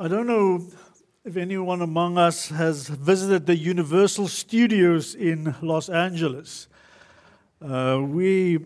[0.00, 0.64] I don't know
[1.24, 6.68] if anyone among us has visited the Universal Studios in Los Angeles.
[7.60, 8.64] Uh, we,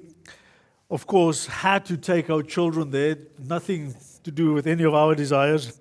[0.90, 5.14] of course, had to take our children there, nothing to do with any of our
[5.14, 5.80] desires.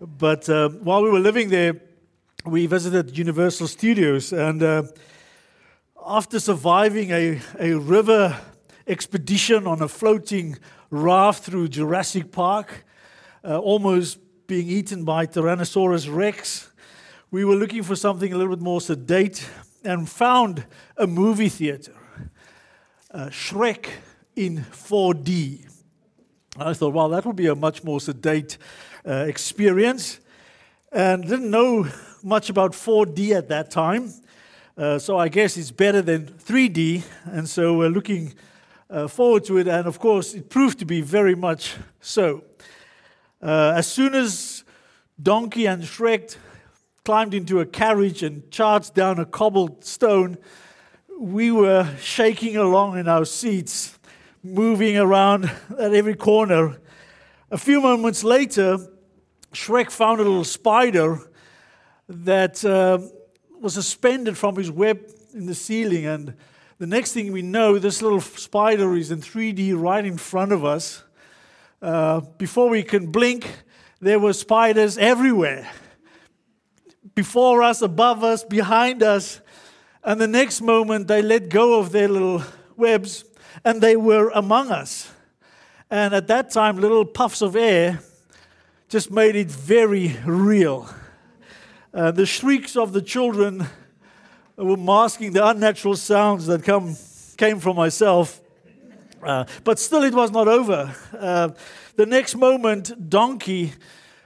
[0.00, 1.82] But uh, while we were living there,
[2.46, 4.84] we visited Universal Studios, and uh,
[6.06, 8.40] after surviving a, a river
[8.86, 10.56] expedition on a floating
[10.88, 12.86] raft through Jurassic Park,
[13.44, 14.18] uh, almost
[14.48, 16.70] being eaten by Tyrannosaurus rex.
[17.30, 19.46] We were looking for something a little bit more sedate
[19.84, 20.64] and found
[20.96, 21.92] a movie theater,
[23.12, 23.90] uh, Shrek
[24.34, 25.68] in 4D.
[26.56, 28.56] I thought, well, that would be a much more sedate
[29.06, 30.18] uh, experience.
[30.92, 31.86] And didn't know
[32.22, 34.10] much about 4D at that time.
[34.78, 37.02] Uh, so I guess it's better than 3D.
[37.26, 38.32] And so we're looking
[38.88, 39.68] uh, forward to it.
[39.68, 42.44] And of course, it proved to be very much so.
[43.40, 44.64] Uh, as soon as
[45.22, 46.36] Donkey and Shrek
[47.04, 50.38] climbed into a carriage and charged down a cobbled stone,
[51.16, 53.96] we were shaking along in our seats,
[54.42, 55.44] moving around
[55.78, 56.78] at every corner.
[57.50, 58.78] A few moments later,
[59.52, 61.20] Shrek found a little spider
[62.08, 62.98] that uh,
[63.60, 65.00] was suspended from his web
[65.32, 66.06] in the ceiling.
[66.06, 66.34] And
[66.78, 70.64] the next thing we know, this little spider is in 3D right in front of
[70.64, 71.04] us.
[71.80, 73.48] Uh, before we can blink,
[74.00, 75.70] there were spiders everywhere.
[77.14, 79.40] Before us, above us, behind us.
[80.02, 82.42] And the next moment, they let go of their little
[82.76, 83.24] webs
[83.64, 85.10] and they were among us.
[85.90, 88.00] And at that time, little puffs of air
[88.88, 90.88] just made it very real.
[91.94, 93.66] Uh, the shrieks of the children
[94.56, 96.96] were masking the unnatural sounds that come,
[97.36, 98.40] came from myself.
[99.22, 100.94] Uh, but still, it was not over.
[101.16, 101.50] Uh,
[101.96, 103.72] the next moment, Donkey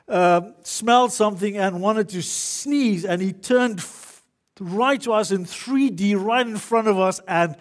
[0.09, 4.23] uh, smelled something and wanted to sneeze, and he turned f-
[4.61, 7.57] right to us in 3D, right in front of us, and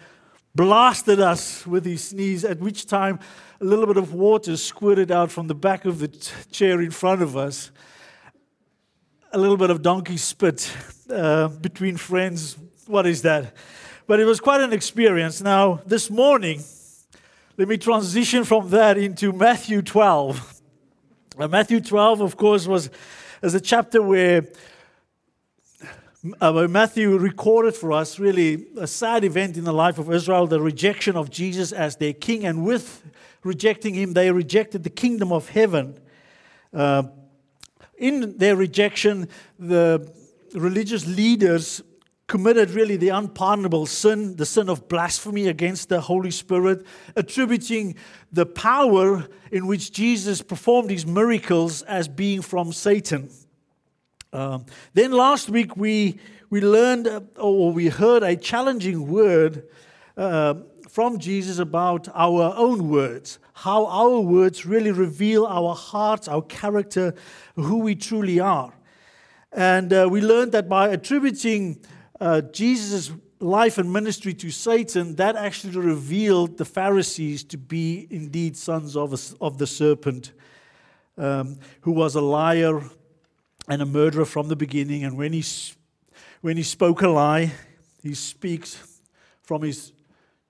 [0.53, 3.19] blasted us with his sneeze, at which time
[3.61, 6.91] a little bit of water squirted out from the back of the t- chair in
[6.91, 7.71] front of us.
[9.31, 10.69] A little bit of donkey spit
[11.09, 12.57] uh, between friends.
[12.87, 13.55] What is that?
[14.07, 15.41] But it was quite an experience.
[15.41, 16.61] Now, this morning,
[17.57, 20.61] let me transition from that into Matthew 12.
[21.37, 22.89] Uh, Matthew 12, of course, was
[23.41, 24.47] is a chapter where
[26.39, 30.61] uh, Matthew recorded for us really a sad event in the life of Israel, the
[30.61, 33.03] rejection of Jesus as their king, and with
[33.43, 35.99] rejecting him, they rejected the kingdom of heaven.
[36.73, 37.03] Uh,
[37.97, 39.27] in their rejection,
[39.59, 40.09] the
[40.53, 41.81] religious leaders
[42.31, 46.85] committed really the unpardonable sin, the sin of blasphemy against the Holy Spirit,
[47.17, 47.93] attributing
[48.31, 53.29] the power in which Jesus performed his miracles as being from Satan.
[54.31, 59.65] Um, then last week we, we learned uh, or we heard a challenging word
[60.15, 60.53] uh,
[60.87, 67.13] from Jesus about our own words, how our words really reveal our hearts, our character,
[67.57, 68.71] who we truly are.
[69.51, 71.83] And uh, we learned that by attributing
[72.21, 78.55] uh, Jesus' life and ministry to Satan, that actually revealed the Pharisees to be indeed
[78.55, 80.31] sons of, a, of the serpent,
[81.17, 82.81] um, who was a liar
[83.67, 85.03] and a murderer from the beginning.
[85.03, 85.43] And when he,
[86.41, 87.51] when he spoke a lie,
[88.03, 89.01] he speaks
[89.41, 89.91] from his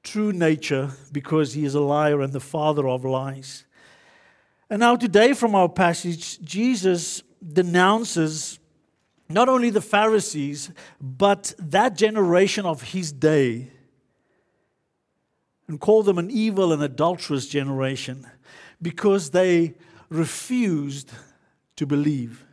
[0.03, 3.65] true nature because he is a liar and the father of lies.
[4.69, 8.59] And now, today, from our passage, Jesus denounces
[9.33, 13.71] not only the Pharisees, but that generation of his day,
[15.67, 18.29] and call them an evil and adulterous generation
[18.81, 19.73] because they
[20.09, 21.11] refused
[21.77, 22.45] to believe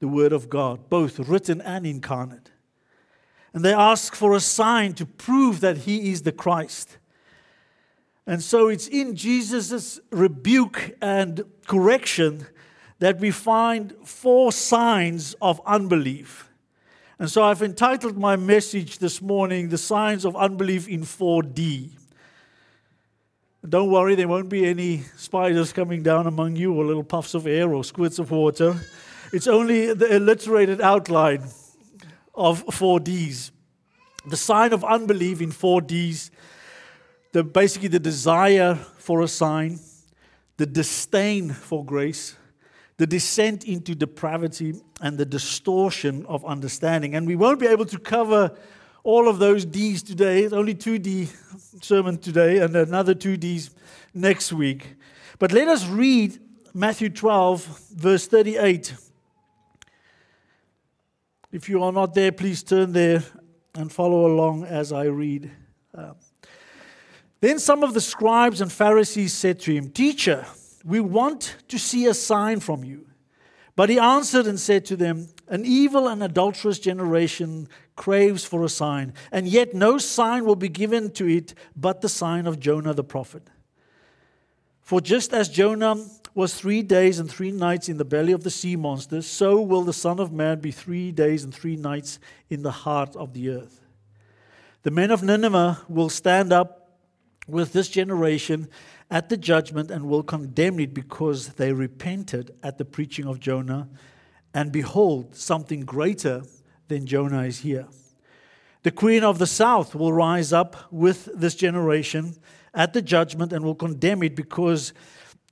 [0.00, 2.50] the word of God, both written and incarnate.
[3.54, 6.98] And they ask for a sign to prove that he is the Christ.
[8.26, 12.46] And so it's in Jesus' rebuke and correction
[13.02, 16.48] that we find four signs of unbelief.
[17.18, 21.90] And so I've entitled my message this morning, The Signs of Unbelief in 4D.
[23.68, 27.48] Don't worry, there won't be any spiders coming down among you, or little puffs of
[27.48, 28.80] air, or squirts of water.
[29.32, 31.42] It's only the alliterated outline
[32.36, 33.50] of 4Ds.
[34.26, 36.30] The sign of unbelief in 4Ds,
[37.32, 39.80] the, basically the desire for a sign,
[40.56, 42.36] the disdain for grace,
[42.96, 47.14] the descent into depravity and the distortion of understanding.
[47.14, 48.56] And we won't be able to cover
[49.04, 50.44] all of those D's today.
[50.44, 51.28] It's only 2D
[51.82, 53.70] sermon today and another 2Ds
[54.14, 54.94] next week.
[55.38, 56.38] But let us read
[56.74, 58.94] Matthew 12, verse 38
[61.50, 63.22] If you are not there, please turn there
[63.74, 65.50] and follow along as I read.
[65.94, 66.12] Uh,
[67.40, 70.46] then some of the scribes and Pharisees said to him, Teacher,
[70.84, 73.06] we want to see a sign from you.
[73.74, 78.68] But he answered and said to them, An evil and adulterous generation craves for a
[78.68, 82.94] sign, and yet no sign will be given to it but the sign of Jonah
[82.94, 83.48] the prophet.
[84.82, 85.96] For just as Jonah
[86.34, 89.82] was three days and three nights in the belly of the sea monster, so will
[89.82, 92.18] the Son of Man be three days and three nights
[92.50, 93.80] in the heart of the earth.
[94.82, 96.90] The men of Nineveh will stand up
[97.46, 98.68] with this generation
[99.12, 103.86] at the judgment and will condemn it because they repented at the preaching of Jonah.
[104.54, 106.42] And behold, something greater
[106.88, 107.86] than Jonah is here.
[108.84, 112.36] The queen of the south will rise up with this generation
[112.72, 114.94] at the judgment and will condemn it because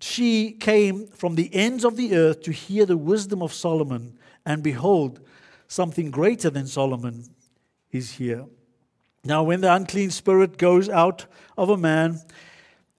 [0.01, 4.19] she came from the ends of the earth to hear the wisdom of Solomon.
[4.47, 5.21] And behold,
[5.69, 7.25] something greater than Solomon
[7.93, 8.47] is here.
[9.23, 11.27] Now, when the unclean spirit goes out
[11.59, 12.23] of a man,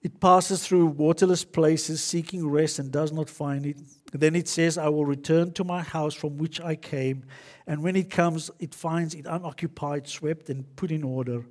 [0.01, 3.77] it passes through waterless places, seeking rest, and does not find it.
[4.11, 7.23] Then it says, I will return to my house from which I came.
[7.67, 11.45] And when it comes, it finds it unoccupied, swept, and put in order.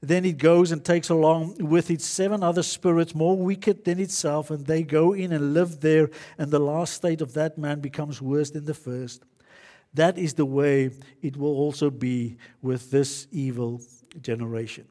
[0.00, 4.50] Then it goes and takes along with it seven other spirits more wicked than itself,
[4.50, 6.10] and they go in and live there.
[6.38, 9.24] And the last state of that man becomes worse than the first.
[9.92, 10.90] That is the way
[11.22, 13.80] it will also be with this evil
[14.20, 14.86] generation.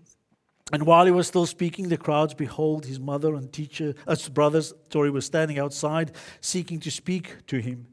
[0.73, 4.73] And while he was still speaking, the crowds, behold, his mother and teacher, uh, brothers,
[4.91, 7.85] sorry, were standing outside seeking to speak to him.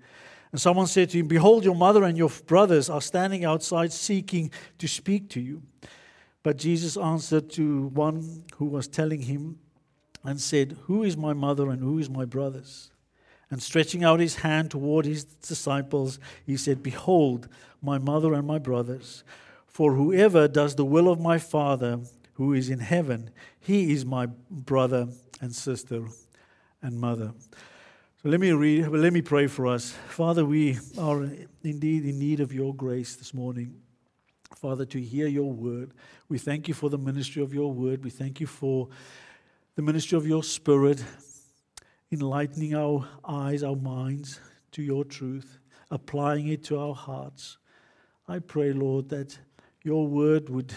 [0.50, 4.50] And someone said to him, Behold, your mother and your brothers are standing outside seeking
[4.78, 5.62] to speak to you.
[6.42, 9.58] But Jesus answered to one who was telling him
[10.24, 12.90] and said, Who is my mother and who is my brothers?
[13.50, 17.46] And stretching out his hand toward his disciples, he said, Behold,
[17.82, 19.22] my mother and my brothers.
[19.66, 22.00] For whoever does the will of my Father
[22.40, 23.28] who is in heaven,
[23.58, 25.06] he is my brother
[25.42, 26.06] and sister
[26.80, 27.34] and mother.
[28.22, 29.90] So let me read, let me pray for us.
[30.08, 31.28] Father, we are
[31.62, 33.74] indeed in need of your grace this morning.
[34.56, 35.92] Father, to hear your word.
[36.30, 38.02] We thank you for the ministry of your word.
[38.02, 38.88] We thank you for
[39.74, 41.04] the ministry of your spirit,
[42.10, 44.40] enlightening our eyes, our minds
[44.72, 45.58] to your truth,
[45.90, 47.58] applying it to our hearts.
[48.26, 49.38] I pray, Lord, that
[49.82, 50.72] your word would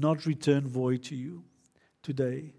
[0.00, 1.44] not return void to you
[2.02, 2.52] today,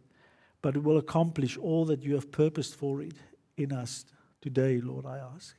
[0.62, 3.14] but it will accomplish all that you have purposed for it
[3.58, 4.06] in us
[4.42, 5.56] today, Lord, I ask.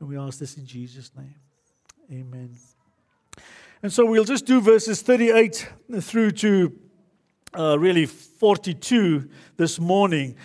[0.00, 1.34] And we ask this in Jesus' name.
[2.12, 2.54] Amen.
[3.82, 5.68] And so we'll just do verses 38
[6.00, 6.78] through to
[7.56, 10.36] uh, really 42 this morning.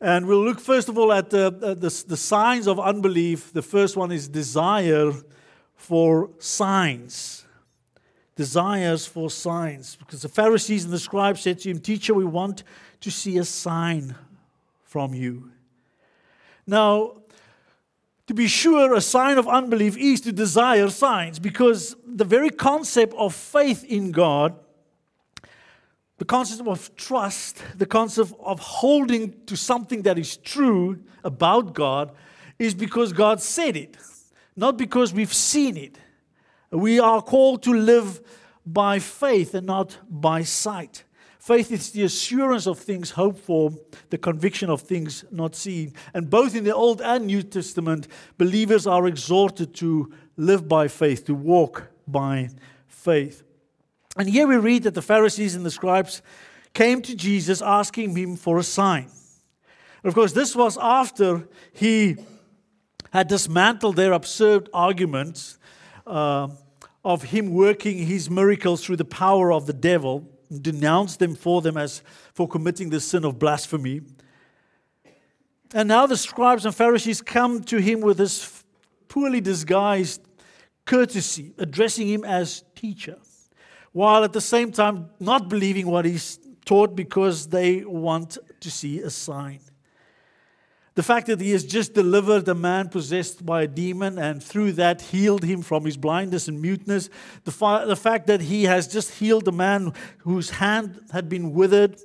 [0.00, 3.52] And we'll look first of all at the, the, the signs of unbelief.
[3.52, 5.12] The first one is desire
[5.76, 7.44] for signs
[8.40, 9.96] desires for signs.
[9.96, 12.62] Because the Pharisees and the scribes said to him, Teacher, we want
[13.02, 14.14] to see a sign
[14.82, 15.50] from you.
[16.66, 17.18] Now,
[18.28, 23.12] to be sure, a sign of unbelief is to desire signs because the very concept
[23.18, 24.58] of faith in God,
[26.16, 32.12] the concept of trust, the concept of holding to something that is true about God,
[32.58, 33.98] is because God said it,
[34.56, 35.98] not because we've seen it.
[36.70, 38.20] We are called to live
[38.66, 41.04] by faith and not by sight.
[41.38, 43.72] Faith is the assurance of things hoped for,
[44.10, 45.94] the conviction of things not seen.
[46.12, 51.24] And both in the Old and New Testament, believers are exhorted to live by faith,
[51.26, 52.50] to walk by
[52.86, 53.42] faith.
[54.16, 56.20] And here we read that the Pharisees and the scribes
[56.74, 59.08] came to Jesus asking him for a sign.
[60.02, 62.16] And of course, this was after he
[63.12, 65.58] had dismantled their absurd arguments
[66.06, 66.48] uh,
[67.04, 70.28] of him working his miracles through the power of the devil,
[70.60, 72.02] denounced them for them as
[72.34, 74.02] for committing the sin of blasphemy.
[75.72, 78.64] And now the scribes and Pharisees come to him with this
[79.08, 80.20] poorly disguised
[80.84, 83.16] courtesy, addressing him as teacher,
[83.92, 89.00] while at the same time not believing what he's taught because they want to see
[89.00, 89.60] a sign.
[90.94, 94.72] The fact that he has just delivered a man possessed by a demon and through
[94.72, 97.08] that healed him from his blindness and muteness.
[97.44, 101.52] The, fa- the fact that he has just healed a man whose hand had been
[101.52, 102.00] withered.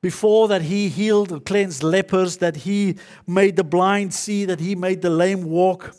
[0.00, 4.76] Before that, he healed and cleansed lepers, that he made the blind see, that he
[4.76, 5.96] made the lame walk,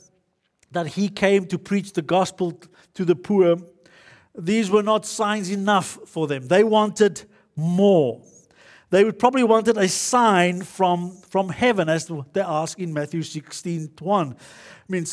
[0.72, 2.58] that he came to preach the gospel
[2.94, 3.58] to the poor.
[4.34, 6.48] These were not signs enough for them.
[6.48, 7.24] They wanted
[7.56, 8.22] more.
[8.90, 13.92] They would probably wanted a sign from, from heaven, as they ask in Matthew 16
[14.00, 14.34] 1.
[14.34, 14.36] I
[14.88, 15.06] mean,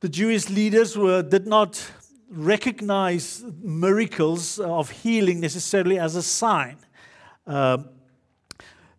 [0.00, 1.92] The Jewish leaders were, did not
[2.28, 6.76] recognize miracles of healing necessarily as a sign.
[7.46, 7.78] Uh,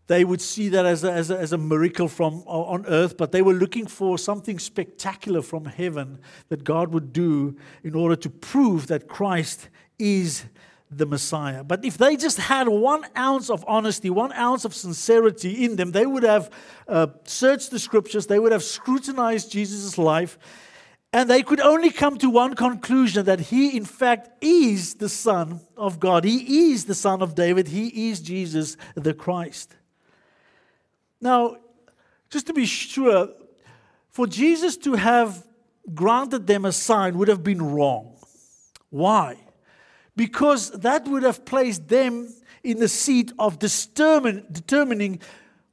[0.07, 3.31] they would see that as a, as a, as a miracle from on earth, but
[3.31, 8.29] they were looking for something spectacular from heaven that God would do in order to
[8.29, 9.67] prove that Christ
[9.99, 10.45] is
[10.89, 11.63] the Messiah.
[11.63, 15.91] But if they just had one ounce of honesty, one ounce of sincerity in them,
[15.91, 16.49] they would have
[16.87, 20.37] uh, searched the scriptures, they would have scrutinized Jesus' life,
[21.13, 25.61] and they could only come to one conclusion that he, in fact, is the Son
[25.75, 26.23] of God.
[26.23, 27.69] He is the Son of David.
[27.69, 29.75] He is Jesus the Christ.
[31.19, 31.57] Now,
[32.29, 33.29] just to be sure,
[34.09, 35.45] for Jesus to have
[35.93, 38.17] granted them a sign would have been wrong.
[38.89, 39.37] Why?
[40.17, 42.27] Because that would have placed them
[42.63, 45.21] in the seat of determining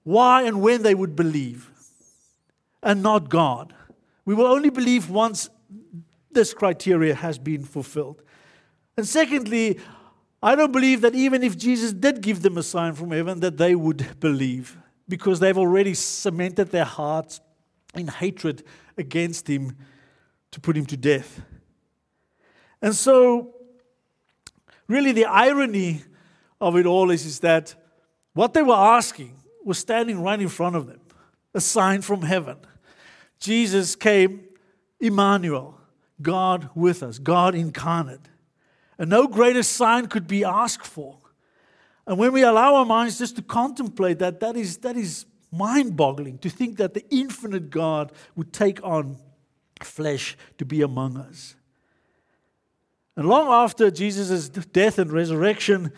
[0.05, 1.71] why and when they would believe,
[2.83, 3.75] and not God.
[4.25, 5.49] We will only believe once
[6.31, 8.23] this criteria has been fulfilled.
[8.97, 9.81] And secondly,
[10.43, 13.57] I don't believe that even if Jesus did give them a sign from heaven, that
[13.57, 14.77] they would believe
[15.09, 17.41] because they've already cemented their hearts
[17.95, 18.63] in hatred
[18.99, 19.77] against him
[20.51, 21.41] to put him to death.
[22.83, 23.54] And so,
[24.89, 26.03] really, the irony
[26.61, 27.75] of it all is, is that
[28.35, 31.01] what they were asking was standing right in front of them
[31.55, 32.57] a sign from heaven.
[33.39, 34.45] Jesus came,
[34.99, 35.81] Emmanuel,
[36.21, 38.29] God with us, God incarnate.
[38.99, 41.19] And no greater sign could be asked for.
[42.07, 45.97] And when we allow our minds just to contemplate that, that is, that is mind
[45.97, 49.17] boggling to think that the infinite God would take on
[49.81, 51.55] flesh to be among us.
[53.17, 55.93] And long after Jesus' death and resurrection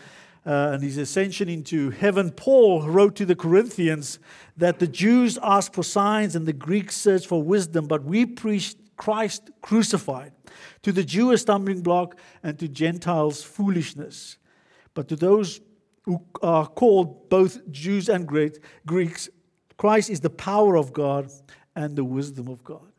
[0.45, 4.19] uh, and his ascension into heaven, Paul wrote to the Corinthians
[4.55, 8.75] that the Jews asked for signs and the Greeks searched for wisdom, but we preach
[8.97, 10.31] Christ crucified.
[10.83, 14.37] To the Jew, a stumbling block, and to Gentiles, foolishness.
[14.93, 15.59] But to those
[16.03, 19.29] who are called both Jews and Greeks,
[19.77, 21.29] Christ is the power of God
[21.75, 22.91] and the wisdom of God.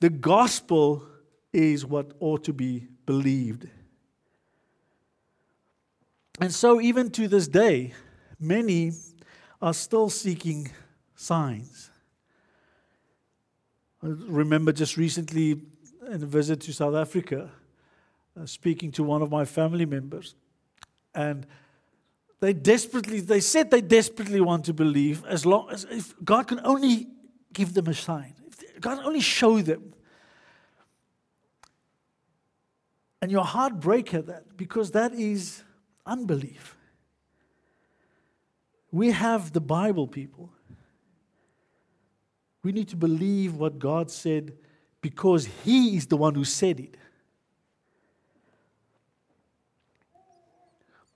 [0.00, 1.04] The gospel
[1.52, 3.66] is what ought to be believed.
[6.40, 7.92] And so, even to this day,
[8.38, 8.92] many
[9.60, 10.70] are still seeking
[11.16, 11.90] signs.
[14.00, 14.06] I
[14.40, 15.60] remember just recently
[16.06, 17.50] in a visit to South Africa,
[18.40, 20.36] uh, speaking to one of my family members.
[21.12, 21.48] And
[22.38, 26.60] they desperately, they said they desperately want to believe as long as if God can
[26.62, 27.08] only
[27.52, 29.94] give them a sign, if God only show them.
[33.22, 35.62] And your heart break at that because that is
[36.06, 36.76] unbelief.
[38.90, 40.50] We have the Bible, people.
[42.62, 44.52] We need to believe what God said
[45.00, 46.96] because He is the one who said it.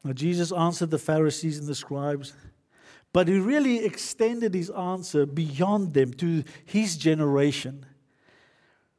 [0.04, 2.34] Now, Jesus answered the Pharisees and the scribes,
[3.14, 7.87] but he really extended his answer beyond them to his generation,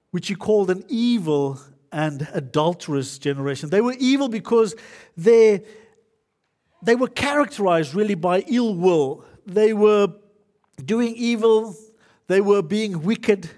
[0.09, 1.59] which he called an evil
[1.95, 3.69] and adulterous generation.
[3.69, 4.75] They were evil because
[5.15, 5.63] they,
[6.83, 9.23] they were characterized really by ill will.
[9.45, 10.09] They were
[10.83, 11.73] doing evil,
[12.27, 13.49] they were being wicked.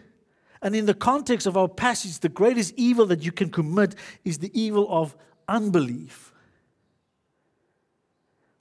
[0.61, 4.37] And in the context of our passage, the greatest evil that you can commit is
[4.37, 5.15] the evil of
[5.47, 6.31] unbelief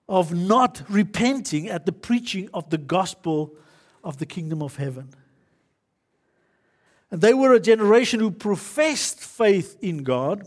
[0.09, 3.53] of not repenting at the preaching of the gospel
[4.03, 5.11] of the kingdom of heaven.
[7.17, 10.47] And they were a generation who professed faith in God,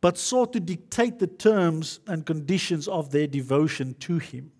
[0.00, 4.50] but sought to dictate the terms and conditions of their devotion to Him.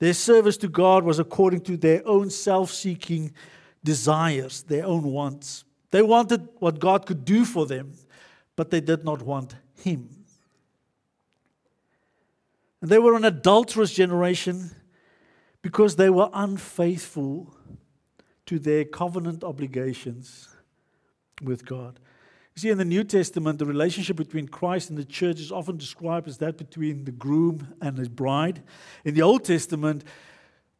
[0.00, 3.32] Their service to God was according to their own self seeking
[3.84, 5.62] desires, their own wants.
[5.92, 7.92] They wanted what God could do for them,
[8.56, 10.24] but they did not want Him.
[12.80, 14.72] And they were an adulterous generation
[15.62, 17.54] because they were unfaithful
[18.48, 20.48] to their covenant obligations
[21.42, 22.00] with God.
[22.56, 25.76] You see, in the New Testament, the relationship between Christ and the church is often
[25.76, 28.62] described as that between the groom and his bride.
[29.04, 30.02] In the Old Testament,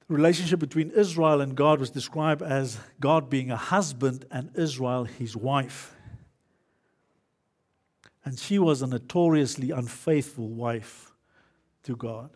[0.08, 5.04] the relationship between Israel and God was described as God being a husband and Israel
[5.04, 5.94] his wife.
[8.24, 11.12] And she was a notoriously unfaithful wife
[11.82, 12.30] to God.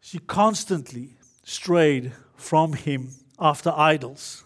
[0.00, 4.44] She constantly strayed from him after idols,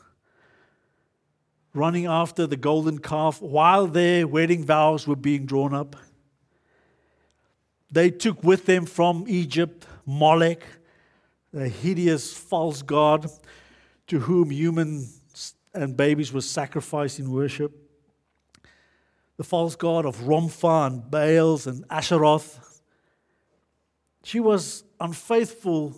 [1.75, 5.95] running after the golden calf while their wedding vows were being drawn up.
[7.93, 10.65] They took with them from Egypt Molech,
[11.53, 13.31] the hideous false god
[14.07, 17.73] to whom humans and babies were sacrificed in worship.
[19.37, 22.81] The false god of Rompha and Baals and Asheroth.
[24.25, 25.95] She was unfaithful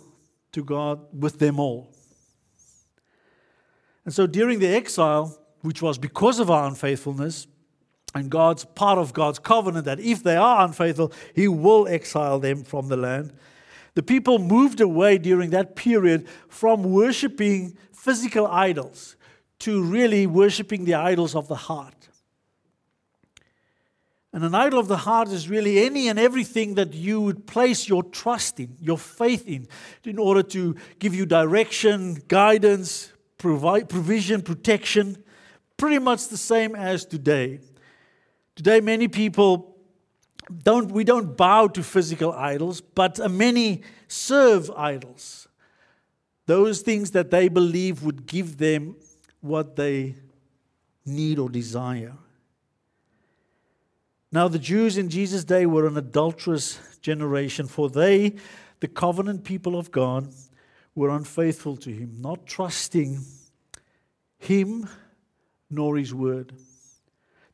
[0.51, 1.93] to God with them all.
[4.09, 7.45] And so during the exile, which was because of our unfaithfulness,
[8.15, 12.63] and God's part of God's covenant that if they are unfaithful, He will exile them
[12.63, 13.33] from the land.
[13.93, 19.15] The people moved away during that period from worshiping physical idols
[19.59, 22.09] to really worshiping the idols of the heart.
[24.33, 27.87] And an idol of the heart is really any and everything that you would place
[27.87, 29.67] your trust in, your faith in,
[30.03, 35.23] in order to give you direction, guidance, provide, provision, protection.
[35.77, 37.59] Pretty much the same as today.
[38.55, 39.75] Today, many people
[40.63, 45.47] don't, we don't bow to physical idols, but uh, many serve idols.
[46.45, 48.95] Those things that they believe would give them
[49.41, 50.15] what they
[51.05, 52.13] need or desire.
[54.31, 58.35] Now, the Jews in Jesus' day were an adulterous generation, for they,
[58.79, 60.27] the covenant people of God,
[60.99, 63.19] were unfaithful to Him, not trusting
[64.37, 64.87] Him
[65.69, 66.53] nor His word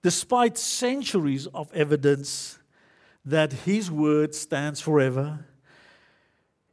[0.06, 2.60] despite centuries of evidence
[3.26, 5.48] that His word stands forever,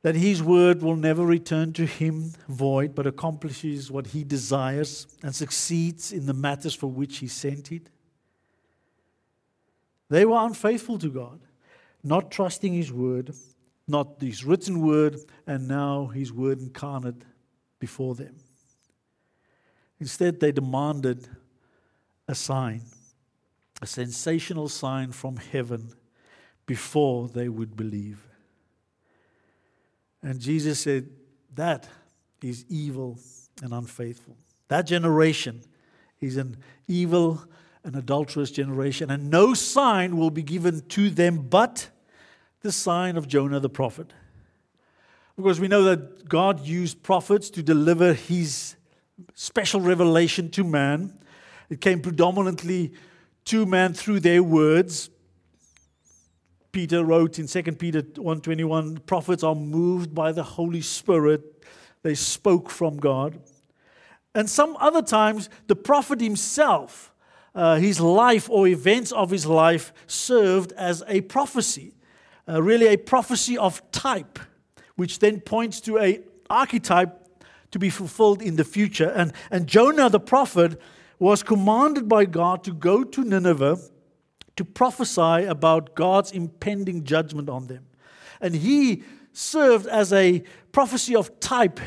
[0.02, 5.34] that His word will never return to Him void, but accomplishes what He desires and
[5.34, 7.88] succeeds in the matters for which He sent it.
[10.10, 11.40] They were unfaithful to God,
[12.04, 13.34] not trusting His word,
[13.92, 17.22] not His written word, and now His word incarnate
[17.78, 18.34] before them.
[20.00, 21.28] Instead, they demanded
[22.26, 22.82] a sign
[23.82, 25.92] a sensational sign from heaven
[26.66, 28.24] before they would believe.
[30.22, 31.10] And Jesus said,
[31.56, 31.88] That
[32.40, 33.18] is evil
[33.60, 34.36] and unfaithful.
[34.68, 35.62] That generation
[36.20, 37.42] is an evil
[37.82, 41.88] and adulterous generation, and no sign will be given to them but
[42.62, 44.12] the sign of Jonah the prophet.
[45.36, 48.76] Because we know that God used prophets to deliver his
[49.34, 51.18] special revelation to man.
[51.70, 52.92] It came predominantly
[53.46, 55.10] to man through their words.
[56.70, 61.62] Peter wrote in 2 Peter 1:21, prophets are moved by the Holy Spirit.
[62.02, 63.40] They spoke from God.
[64.34, 67.12] And some other times, the prophet himself,
[67.54, 71.92] uh, his life or events of his life served as a prophecy,
[72.48, 74.38] uh, really a prophecy of type,
[74.96, 77.18] which then points to a archetype
[77.70, 79.10] to be fulfilled in the future.
[79.10, 80.80] And, and Jonah the prophet
[81.18, 83.78] was commanded by God to go to Nineveh
[84.56, 87.86] to prophesy about God's impending judgment on them.
[88.40, 89.02] And he
[89.32, 91.80] served as a prophecy of type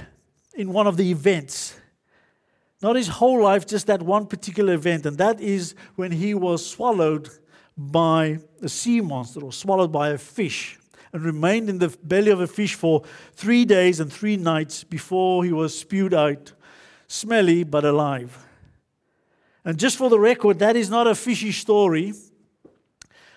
[0.56, 1.76] in one of the events.
[2.82, 5.06] Not his whole life, just that one particular event.
[5.06, 7.30] And that is when he was swallowed
[7.78, 10.78] by a sea monster or swallowed by a fish
[11.12, 15.44] and remained in the belly of a fish for three days and three nights before
[15.44, 16.54] he was spewed out,
[17.08, 18.46] smelly but alive.
[19.64, 22.14] And just for the record, that is not a fishy story.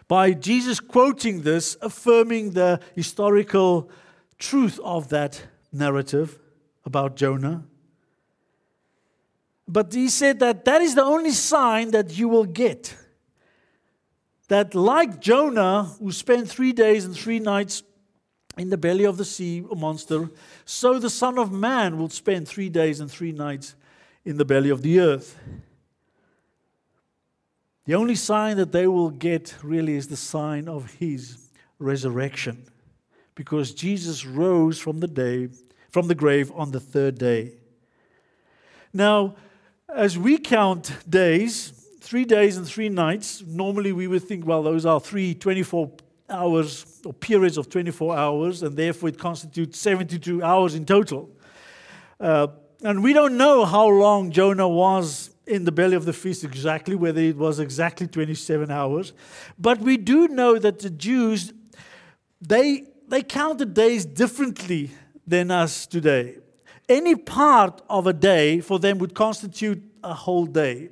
[0.07, 3.90] By Jesus quoting this, affirming the historical
[4.38, 6.38] truth of that narrative
[6.85, 7.64] about Jonah.
[9.66, 12.96] But he said that that is the only sign that you will get.
[14.48, 17.82] That, like Jonah, who spent three days and three nights
[18.56, 20.30] in the belly of the sea monster,
[20.64, 23.74] so the Son of Man will spend three days and three nights
[24.24, 25.38] in the belly of the earth.
[27.84, 31.38] The only sign that they will get really is the sign of his
[31.78, 32.64] resurrection.
[33.34, 35.48] Because Jesus rose from the day
[35.90, 37.52] from the grave on the third day.
[38.92, 39.37] Now,
[39.94, 41.77] as we count days,
[42.09, 45.92] three days and three nights, normally we would think, well, those are three 24
[46.31, 51.29] hours or periods of 24 hours, and therefore it constitutes 72 hours in total.
[52.18, 52.47] Uh,
[52.83, 56.94] and we don't know how long Jonah was in the belly of the fish exactly,
[56.94, 59.12] whether it was exactly 27 hours.
[59.59, 61.53] But we do know that the Jews,
[62.40, 64.92] they, they counted days differently
[65.27, 66.38] than us today.
[66.88, 70.88] Any part of a day for them would constitute a whole day.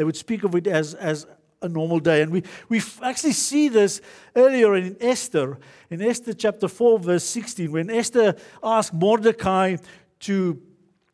[0.00, 1.26] They would speak of it as, as
[1.60, 2.22] a normal day.
[2.22, 4.00] And we, we actually see this
[4.34, 5.58] earlier in Esther,
[5.90, 9.76] in Esther chapter 4, verse 16, when Esther asked Mordecai
[10.20, 10.58] to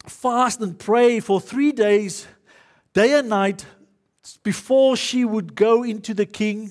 [0.06, 2.28] fast and pray for three days
[2.92, 3.66] day and night
[4.44, 6.70] before she would go into the king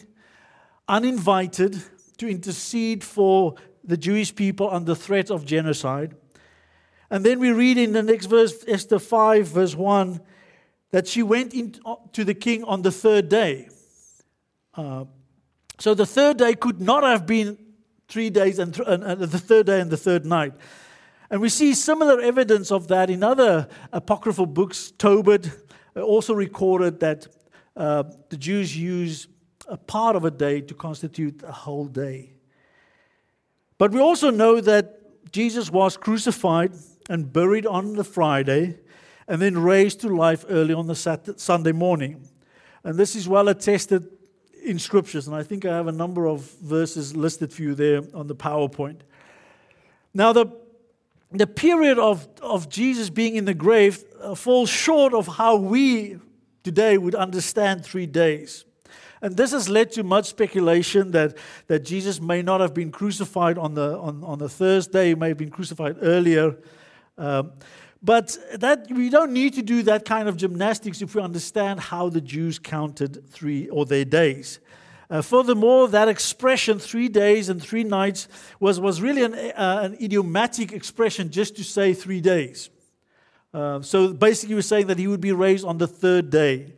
[0.87, 1.83] uninvited
[2.15, 6.15] to intercede for the Jewish people under threat of genocide.
[7.09, 10.21] And then we read in the next verse, Esther 5, verse 1,
[10.95, 13.67] that she went in uh, to the king on the third day.
[14.75, 15.03] Uh,
[15.77, 17.57] so the third day could not have been
[18.07, 20.53] three days and, th- and, and the third day and the third night.
[21.29, 24.93] And we see similar evidence of that in other apocryphal books.
[24.97, 25.51] Tobit
[25.97, 27.27] also recorded that
[27.75, 29.27] uh, the Jews use
[29.67, 32.35] a part of a day to constitute a whole day.
[33.77, 36.71] But we also know that Jesus was crucified
[37.09, 38.79] and buried on the Friday
[39.27, 42.27] and then raised to life early on the Saturday, Sunday morning.
[42.83, 44.07] And this is well attested
[44.63, 45.27] in scriptures.
[45.27, 48.35] And I think I have a number of verses listed for you there on the
[48.35, 49.01] PowerPoint.
[50.13, 50.47] Now, the,
[51.31, 56.19] the period of, of Jesus being in the grave uh, falls short of how we
[56.63, 58.65] today would understand three days.
[59.21, 63.57] And this has led to much speculation that, that Jesus may not have been crucified
[63.57, 66.57] on the, on, on the Thursday, he may have been crucified earlier.
[67.17, 67.53] Um,
[68.05, 72.07] but that we don't need to do that kind of gymnastics if we understand how
[72.07, 74.59] the Jews counted three or their days.
[75.09, 78.27] Uh, furthermore, that expression, three days and three nights,
[78.59, 82.69] was, was really an, uh, an idiomatic expression just to say three days.
[83.51, 86.73] Uh, so basically, we're saying that he would be raised on the third day.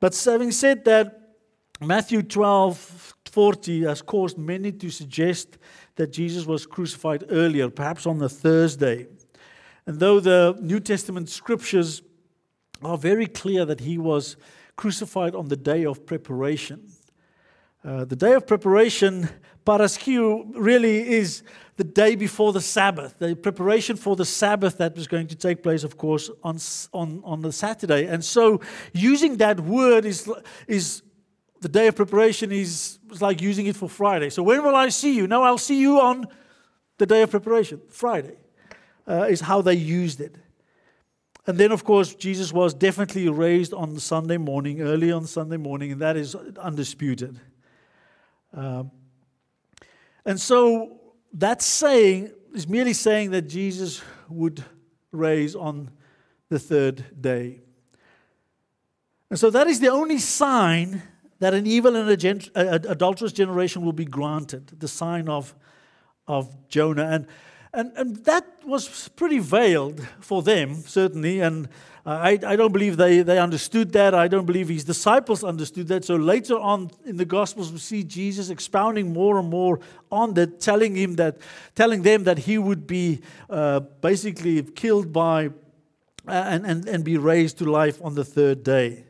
[0.00, 1.36] But having said that,
[1.78, 5.58] Matthew 12 40 has caused many to suggest
[5.96, 9.06] that Jesus was crucified earlier, perhaps on the Thursday.
[9.86, 12.02] And though the New Testament scriptures
[12.82, 14.36] are very clear that he was
[14.76, 16.90] crucified on the day of preparation,
[17.84, 19.28] uh, the day of preparation,
[19.66, 21.42] Paraskeu, really is
[21.76, 25.62] the day before the Sabbath, the preparation for the Sabbath that was going to take
[25.62, 26.58] place, of course, on,
[26.92, 28.06] on, on the Saturday.
[28.06, 28.60] And so
[28.92, 30.30] using that word is,
[30.66, 31.02] is
[31.64, 34.28] the day of preparation is, like using it for Friday.
[34.28, 35.26] So when will I see you?
[35.26, 36.26] No, I'll see you on
[36.98, 38.36] the day of preparation, Friday,
[39.08, 40.36] uh, is how they used it.
[41.46, 45.92] And then, of course, Jesus was definitely raised on Sunday morning, early on Sunday morning,
[45.92, 47.40] and that is undisputed.
[48.52, 48.90] Um,
[50.26, 51.00] and so
[51.32, 54.62] that saying is merely saying that Jesus would
[55.12, 55.90] raise on
[56.50, 57.62] the third day.
[59.30, 61.02] And so that is the only sign
[61.40, 65.54] that an evil and gent- adulterous generation will be granted, the sign of,
[66.26, 67.06] of Jonah.
[67.06, 67.26] And,
[67.72, 71.40] and, and that was pretty veiled for them, certainly.
[71.40, 71.68] And
[72.06, 74.14] I, I don't believe they, they understood that.
[74.14, 76.04] I don't believe his disciples understood that.
[76.04, 79.80] So later on in the Gospels, we see Jesus expounding more and more
[80.12, 81.38] on that, telling him that,
[81.74, 83.20] telling them that he would be
[83.50, 85.50] uh, basically killed by
[86.26, 89.04] uh, and, and, and be raised to life on the third day.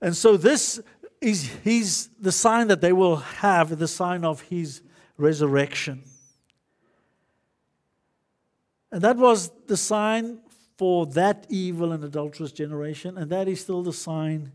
[0.00, 0.80] And so this
[1.22, 4.82] is his, the sign that they will have, the sign of his
[5.16, 6.02] resurrection.
[8.90, 10.40] And that was the sign
[10.76, 14.52] for that evil and adulterous generation, and that is still the sign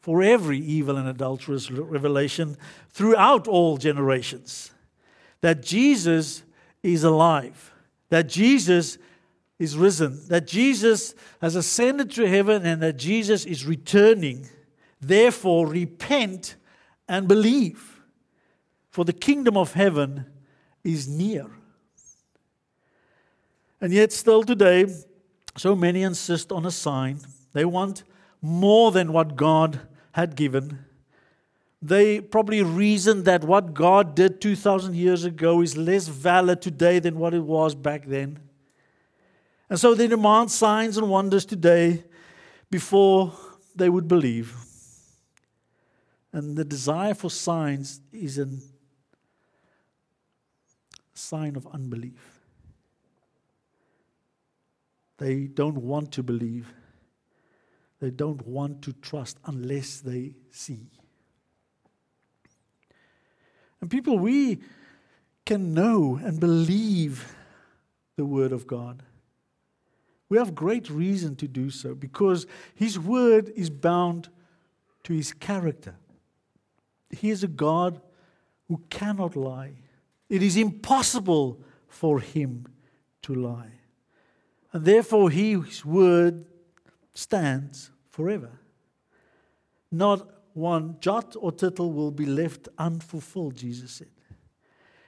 [0.00, 2.56] for every evil and adulterous revelation
[2.90, 4.70] throughout all generations
[5.40, 6.42] that Jesus
[6.82, 7.72] is alive,
[8.08, 8.98] that Jesus
[9.58, 14.48] is risen, that Jesus has ascended to heaven, and that Jesus is returning.
[15.00, 16.56] Therefore, repent
[17.08, 18.02] and believe,
[18.90, 20.26] for the kingdom of heaven
[20.84, 21.46] is near.
[23.80, 24.86] And yet, still today,
[25.56, 27.20] so many insist on a sign.
[27.52, 28.04] They want
[28.42, 29.80] more than what God
[30.12, 30.84] had given.
[31.82, 37.18] They probably reason that what God did 2,000 years ago is less valid today than
[37.18, 38.38] what it was back then.
[39.70, 42.04] And so they demand signs and wonders today
[42.70, 43.32] before
[43.74, 44.54] they would believe.
[46.32, 48.48] And the desire for signs is a
[51.14, 52.40] sign of unbelief.
[55.18, 56.72] They don't want to believe.
[58.00, 60.86] They don't want to trust unless they see.
[63.80, 64.60] And people, we
[65.44, 67.34] can know and believe
[68.16, 69.02] the Word of God.
[70.28, 74.28] We have great reason to do so because His Word is bound
[75.04, 75.96] to His character.
[77.10, 78.00] He is a God
[78.68, 79.74] who cannot lie.
[80.28, 82.66] It is impossible for Him
[83.22, 83.80] to lie.
[84.72, 86.46] And therefore, his word
[87.14, 88.50] stands forever.
[89.90, 94.10] Not one jot or tittle will be left unfulfilled, Jesus said.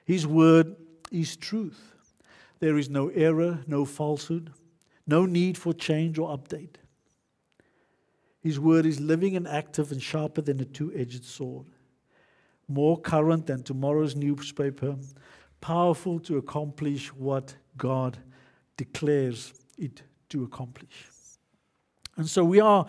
[0.04, 0.74] His word
[1.10, 1.94] is truth.
[2.58, 4.52] There is no error, no falsehood,
[5.06, 6.76] no need for change or update.
[8.40, 11.66] His word is living and active and sharper than a two edged sword,
[12.68, 14.96] more current than tomorrow's newspaper,
[15.61, 18.18] powerful to accomplish what God
[18.77, 21.07] declares it to accomplish.
[22.16, 22.87] And so we are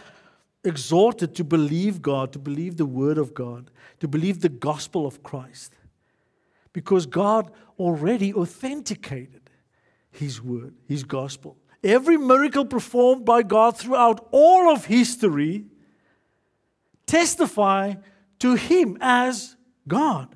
[0.64, 5.24] exhorted to believe God, to believe the Word of God, to believe the gospel of
[5.24, 5.76] Christ.
[6.72, 9.50] Because God already authenticated
[10.12, 11.58] His Word, His gospel.
[11.84, 15.66] Every miracle performed by God throughout all of history
[17.06, 17.96] testify
[18.40, 19.56] to Him as
[19.88, 20.36] God.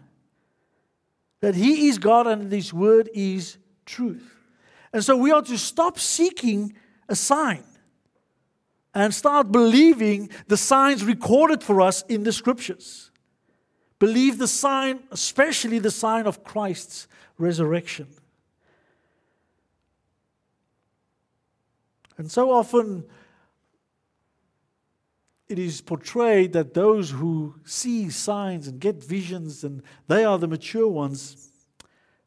[1.42, 4.36] That He is God and His Word is truth.
[4.94, 6.74] And so we are to stop seeking
[7.10, 7.64] a sign
[8.94, 13.12] and start believing the signs recorded for us in the scriptures.
[14.00, 17.08] Believe the sign, especially the sign of Christ's
[17.38, 18.08] resurrection.
[22.18, 23.06] And so often
[25.50, 30.48] it is portrayed that those who see signs and get visions and they are the
[30.48, 31.50] mature ones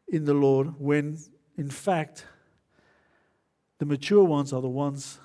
[0.09, 1.18] in the Lord when
[1.56, 2.26] in fact
[3.78, 5.18] the mature ones are the ones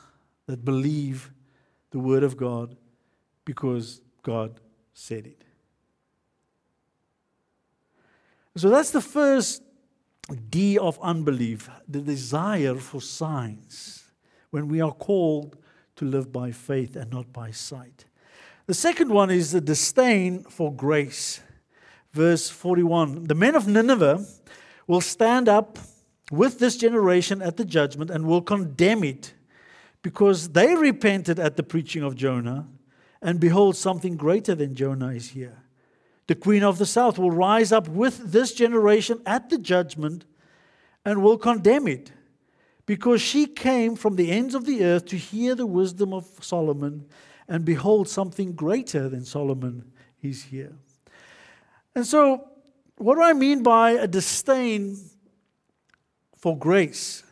[0.47, 1.31] that believe
[1.91, 2.75] the Word of God
[3.45, 4.60] because God
[4.93, 5.43] said it.
[8.58, 9.62] So that's the first
[10.49, 14.12] D of unbelief the desire for signs
[14.49, 15.58] when we are called
[15.95, 18.05] to live by faith and not by sight.
[18.67, 21.41] The second one is the disdain for grace.
[22.13, 24.25] Verse 41 The men of Nineveh
[24.88, 25.77] will stand up
[26.31, 29.34] with this generation at the judgment and will condemn it
[30.01, 32.67] because they repented at the preaching of Jonah,
[33.21, 35.63] and behold, something greater than Jonah is here.
[36.27, 40.25] The queen of the south will rise up with this generation at the judgment
[41.03, 42.12] and will condemn it,
[42.86, 47.06] because she came from the ends of the earth to hear the wisdom of Solomon,
[47.48, 50.74] and behold, something greater than Solomon is here.
[51.93, 52.48] And so,
[52.98, 54.98] what do I mean by a disdain
[56.38, 57.24] for grace?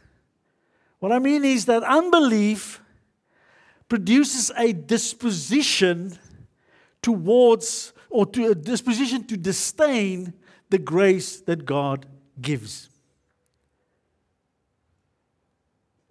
[0.99, 2.81] What I mean is that unbelief
[3.89, 6.17] produces a disposition
[7.01, 10.33] towards or to a disposition to disdain
[10.69, 12.05] the grace that God
[12.41, 12.89] gives.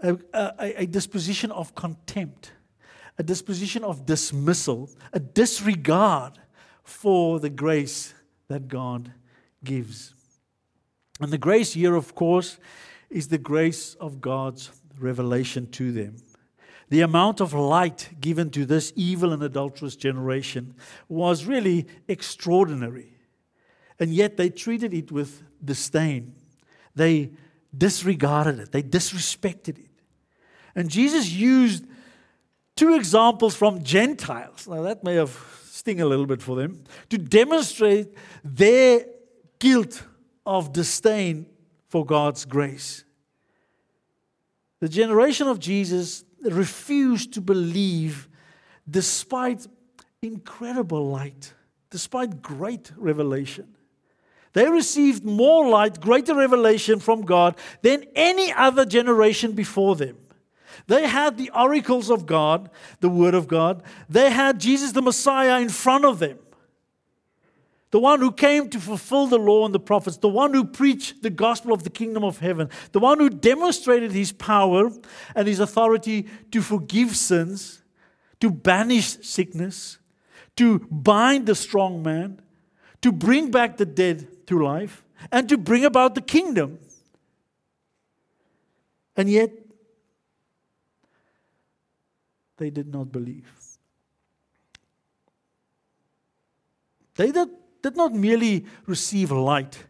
[0.03, 2.53] A, a, a, disposition of contempt,
[3.19, 6.41] a disposition of dismissal, a disregard
[6.83, 8.13] for the grace
[8.49, 9.13] that God
[9.63, 10.15] gives.
[11.21, 12.59] And the grace here, of course,
[13.11, 16.17] is the grace of God's revelation to them.
[16.89, 20.75] The amount of light given to this evil and adulterous generation
[21.09, 23.17] was really extraordinary.
[23.99, 26.35] And yet they treated it with disdain.
[26.95, 27.31] They
[27.77, 29.92] disregarded it, they disrespected it.
[30.75, 31.87] And Jesus used
[32.77, 34.67] two examples from Gentiles.
[34.67, 39.05] Now, that may have sting a little bit for them to demonstrate their
[39.59, 40.05] guilt
[40.47, 41.47] of disdain
[41.89, 43.05] for God's grace.
[44.81, 48.29] The generation of Jesus refused to believe
[48.89, 49.67] despite
[50.21, 51.55] incredible light,
[51.91, 53.69] despite great revelation.
[54.53, 60.19] They received more light, greater revelation from God than any other generation before them.
[60.87, 63.83] They had the oracles of God, the Word of God.
[64.09, 66.39] They had Jesus the Messiah in front of them
[67.93, 71.23] the one who came to fulfill the law and the prophets, the one who preached
[71.23, 74.91] the gospel of the kingdom of heaven, the one who demonstrated his power
[75.37, 77.83] and his authority to forgive sins,
[78.41, 79.99] to banish sickness,
[80.57, 82.41] to bind the strong man,
[83.03, 86.79] to bring back the dead to life, and to bring about the kingdom.
[89.15, 89.53] And yet,
[92.63, 93.51] they did not believe.
[97.17, 97.49] They did
[97.83, 99.85] did not merely receive light,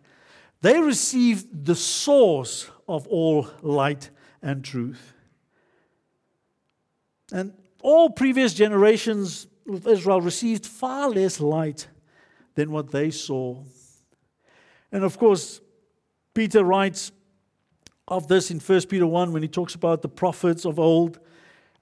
[0.62, 4.08] they received the source of all light
[4.40, 5.12] and truth.
[7.30, 11.88] And all previous generations of Israel received far less light
[12.54, 13.62] than what they saw.
[14.90, 15.60] And of course,
[16.32, 17.12] Peter writes
[18.08, 21.18] of this in 1 Peter 1 when he talks about the prophets of old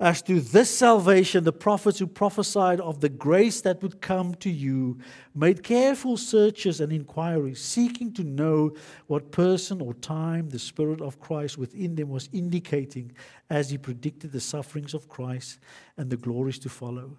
[0.01, 4.49] as to this salvation, the prophets who prophesied of the grace that would come to
[4.49, 4.99] you
[5.35, 8.73] made careful searches and inquiries, seeking to know
[9.09, 13.13] what person or time the Spirit of Christ within them was indicating
[13.51, 15.59] as he predicted the sufferings of Christ
[15.99, 17.19] and the glories to follow.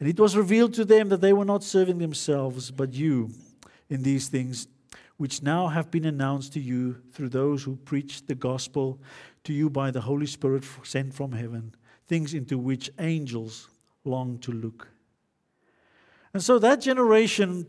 [0.00, 3.32] And it was revealed to them that they were not serving themselves, but you
[3.90, 4.66] in these things,
[5.18, 8.98] which now have been announced to you through those who preach the gospel
[9.44, 11.74] to you by the Holy Spirit sent from heaven
[12.08, 13.68] things into which angels
[14.04, 14.88] long to look.
[16.32, 17.66] And so that generation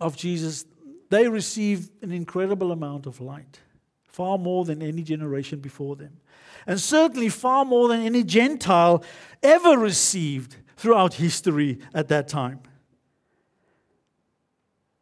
[0.00, 0.64] of Jesus,
[1.10, 3.60] they received an incredible amount of light,
[4.06, 6.20] far more than any generation before them.
[6.66, 9.02] And certainly far more than any Gentile
[9.42, 12.60] ever received throughout history at that time.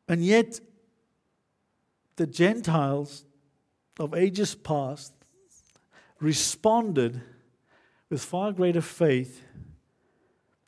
[0.09, 0.61] And yet,
[2.17, 3.25] the Gentiles
[3.99, 5.13] of ages past
[6.21, 7.21] responded
[8.13, 9.43] with far greater faith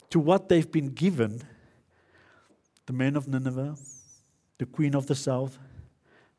[0.09, 1.43] to what they've been given
[2.87, 3.77] the men of Nineveh,
[4.57, 5.59] the queen of the south,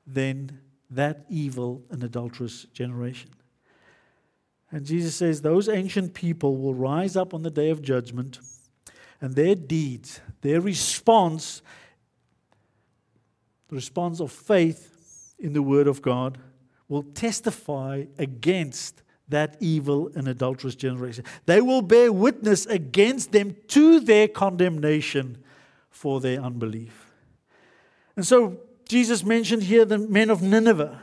[0.08, 3.30] than that evil and adulterous generation.
[4.72, 8.40] And Jesus says, Those ancient people will rise up on the day of judgment,
[9.22, 11.62] and their deeds, their response,
[13.68, 16.40] the response of faith in the Word of God,
[16.88, 21.24] will testify against that evil and adulterous generation.
[21.46, 25.44] They will bear witness against them to their condemnation
[25.90, 27.12] for their unbelief.
[28.16, 31.02] And so Jesus mentioned here the men of Nineveh.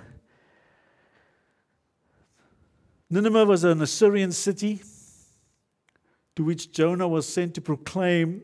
[3.10, 4.80] Nineveh was an Assyrian city
[6.36, 8.42] to which Jonah was sent to proclaim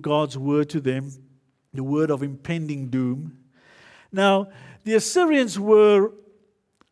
[0.00, 1.10] God's word to them,
[1.72, 3.38] the word of impending doom.
[4.12, 4.48] Now,
[4.84, 6.12] the Assyrians were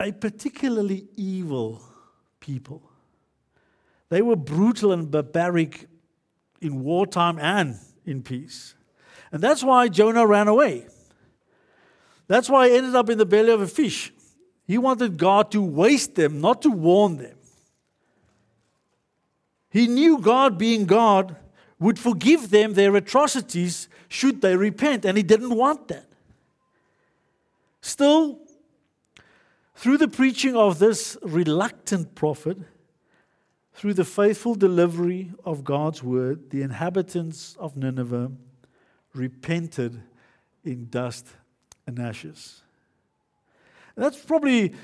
[0.01, 1.83] a particularly evil
[2.41, 2.83] people.
[4.09, 5.89] They were brutal and barbaric
[6.61, 8.75] in wartime and in peace.
[9.33, 10.87] And that's why Jonah ran away.
[12.29, 14.13] That's why he ended up in the belly of a fish.
[14.67, 17.37] He wanted God to waste them, not to warn them.
[19.71, 21.37] He knew God, being God,
[21.79, 26.07] would forgive them their atrocities should they repent, and he didn't want that.
[27.81, 28.39] Still,
[29.77, 32.59] through the preaching of this reluctant prophet,
[33.75, 38.33] through the faithful delivery of God's word, the inhabitants of Nineveh
[39.15, 40.03] repented
[40.65, 41.27] in dust
[41.87, 42.63] and ashes.
[43.97, 44.75] That's probably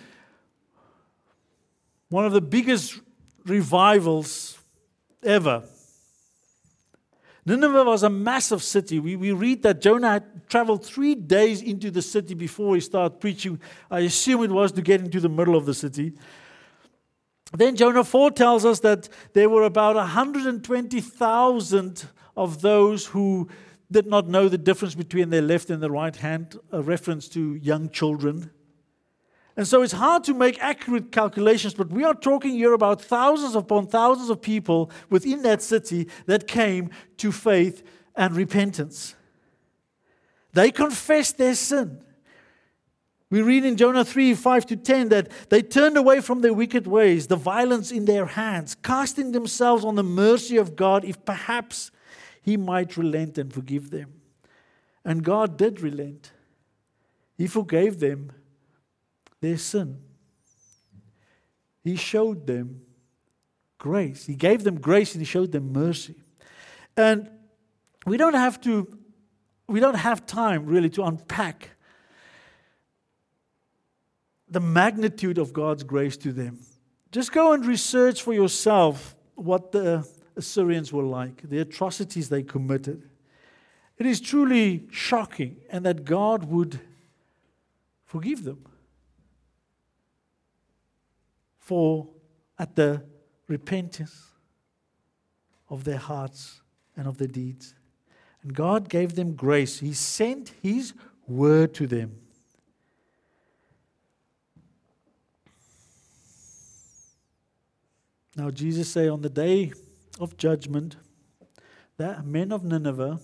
[2.10, 3.00] one of the biggest
[3.46, 4.58] revivals
[5.22, 5.64] ever.
[7.44, 9.00] Nineveh was a massive city.
[9.00, 13.18] We, we read that Jonah had traveled three days into the city before he started
[13.18, 13.58] preaching.
[13.90, 16.12] I assume it was to get into the middle of the city.
[17.54, 23.48] Then Jonah 4 tells us that there were about 120,000 of those who
[23.90, 27.56] did not know the difference between their left and their right hand, a reference to
[27.56, 28.52] young children.
[29.56, 33.54] And so it's hard to make accurate calculations, but we are talking here about thousands
[33.54, 37.82] upon thousands of people within that city that came to faith
[38.16, 39.14] and repentance.
[40.54, 42.02] They confessed their sin.
[43.28, 46.86] We read in Jonah 3 5 to 10 that they turned away from their wicked
[46.86, 51.90] ways, the violence in their hands, casting themselves on the mercy of God if perhaps
[52.42, 54.20] he might relent and forgive them.
[55.04, 56.32] And God did relent.
[57.38, 58.32] He forgave them
[59.42, 59.98] their sin.
[61.84, 62.80] He showed them
[63.76, 64.24] grace.
[64.24, 66.14] He gave them grace and he showed them mercy.
[66.96, 67.28] And
[68.06, 68.98] we don't have to
[69.66, 71.70] we don't have time really to unpack
[74.48, 76.60] the magnitude of God's grace to them.
[77.10, 83.08] Just go and research for yourself what the Assyrians were like, the atrocities they committed.
[83.98, 86.80] It is truly shocking, and that God would
[88.04, 88.66] forgive them
[91.72, 92.06] for
[92.58, 93.02] at the
[93.48, 94.26] repentance
[95.70, 96.60] of their hearts
[96.98, 97.74] and of their deeds.
[98.42, 99.80] And God gave them grace.
[99.80, 100.92] He sent His
[101.26, 102.14] word to them.
[108.36, 109.72] Now, Jesus say on the day
[110.20, 110.96] of judgment,
[111.96, 113.18] that men of Nineveh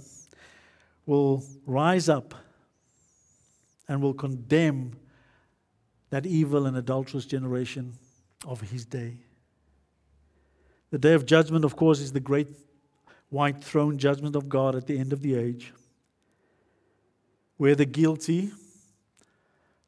[1.04, 2.34] will rise up
[3.86, 4.94] and will condemn
[6.08, 7.92] that evil and adulterous generation
[8.46, 9.18] of his day.
[10.90, 12.48] The day of judgment, of course, is the great
[13.30, 15.72] white throne judgment of God at the end of the age,
[17.56, 18.52] where the guilty,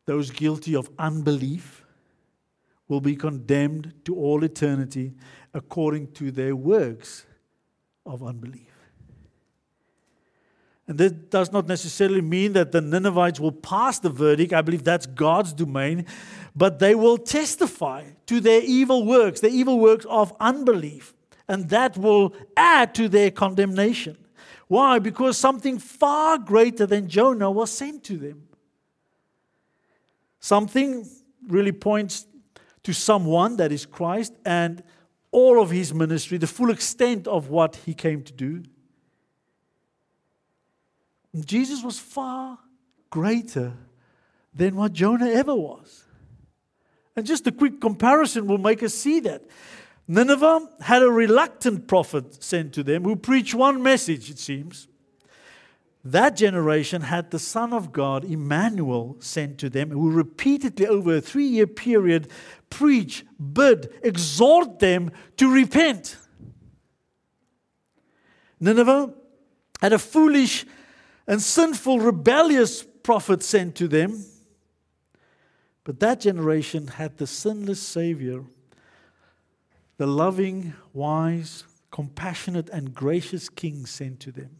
[0.04, 1.84] those guilty of unbelief,
[2.88, 5.14] will be condemned to all eternity
[5.54, 7.24] according to their works
[8.04, 8.69] of unbelief.
[10.90, 14.52] And that does not necessarily mean that the Ninevites will pass the verdict.
[14.52, 16.04] I believe that's God's domain.
[16.56, 21.14] But they will testify to their evil works, the evil works of unbelief.
[21.46, 24.16] And that will add to their condemnation.
[24.66, 24.98] Why?
[24.98, 28.48] Because something far greater than Jonah was sent to them.
[30.40, 31.08] Something
[31.46, 32.26] really points
[32.82, 34.82] to someone that is Christ and
[35.30, 38.64] all of his ministry, the full extent of what he came to do.
[41.38, 42.58] Jesus was far
[43.10, 43.74] greater
[44.54, 46.04] than what Jonah ever was.
[47.16, 49.42] And just a quick comparison will make us see that.
[50.08, 54.88] Nineveh had a reluctant prophet sent to them who preached one message, it seems.
[56.02, 61.20] That generation had the Son of God, Emmanuel, sent to them, who repeatedly, over a
[61.20, 62.30] three year period,
[62.70, 66.16] preach, bid, exhort them to repent.
[68.58, 69.12] Nineveh
[69.80, 70.64] had a foolish
[71.30, 74.24] and sinful, rebellious prophet sent to them.
[75.84, 78.42] But that generation had the sinless Savior,
[79.96, 81.62] the loving, wise,
[81.92, 84.50] compassionate, and gracious King sent to them.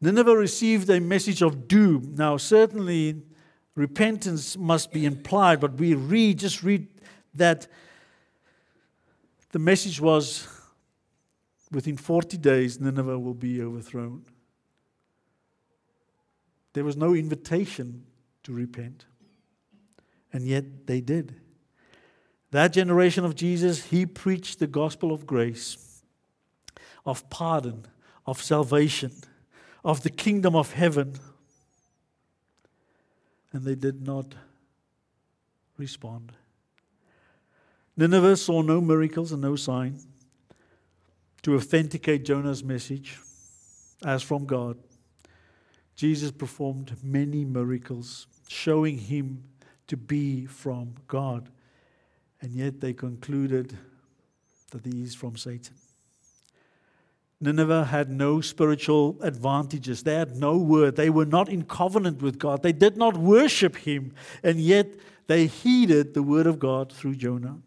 [0.00, 2.14] Nineveh received a message of doom.
[2.16, 3.20] Now, certainly,
[3.74, 6.88] repentance must be implied, but we read, just read
[7.34, 7.66] that
[9.50, 10.48] the message was
[11.72, 14.24] within 40 days, Nineveh will be overthrown.
[16.74, 18.04] There was no invitation
[18.44, 19.06] to repent.
[20.32, 21.40] And yet they did.
[22.50, 26.02] That generation of Jesus, he preached the gospel of grace,
[27.04, 27.86] of pardon,
[28.26, 29.12] of salvation,
[29.84, 31.14] of the kingdom of heaven.
[33.52, 34.34] And they did not
[35.76, 36.32] respond.
[37.96, 39.98] Nineveh saw no miracles and no sign
[41.42, 43.18] to authenticate Jonah's message
[44.04, 44.78] as from God.
[45.96, 49.44] Jesus performed many miracles, showing him
[49.86, 51.48] to be from God.
[52.40, 53.76] And yet they concluded
[54.70, 55.74] that he is from Satan.
[57.40, 60.04] Nineveh had no spiritual advantages.
[60.04, 60.94] They had no word.
[60.94, 62.62] They were not in covenant with God.
[62.62, 64.14] They did not worship him.
[64.44, 64.86] And yet
[65.26, 67.58] they heeded the word of God through Jonah.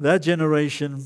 [0.00, 1.04] That generation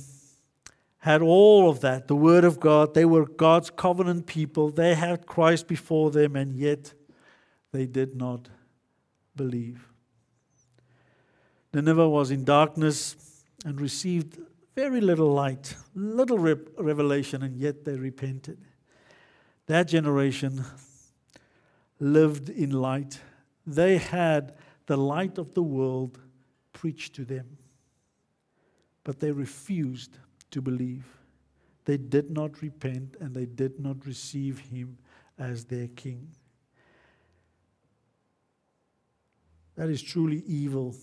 [1.03, 2.95] had all of that the Word of God.
[2.95, 4.71] They were God's covenant people.
[4.71, 6.95] They had Christ before them, and yet
[7.73, 8.49] they did not
[9.35, 9.89] believe.
[11.75, 13.17] Nineveh was in darkness
[13.65, 14.39] and received
[14.77, 18.59] very little light, little re- revelation, and yet they repented.
[19.67, 20.65] That generation
[21.99, 23.19] lived in light.
[23.67, 24.55] They had
[24.87, 26.21] the light of the world
[26.73, 27.59] preached to them,
[29.03, 30.19] but they refused
[30.53, 31.05] to believe.
[31.85, 34.99] They did not repent and they did not receive him
[35.39, 36.29] as their king.
[39.77, 40.95] That is truly evil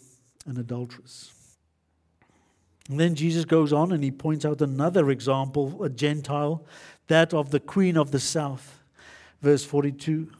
[0.45, 1.32] and adulterous.
[2.89, 6.66] And then Jesus goes on and he points out another example, a Gentile,
[7.08, 8.80] that of the queen of the south.
[9.41, 10.32] Verse 42.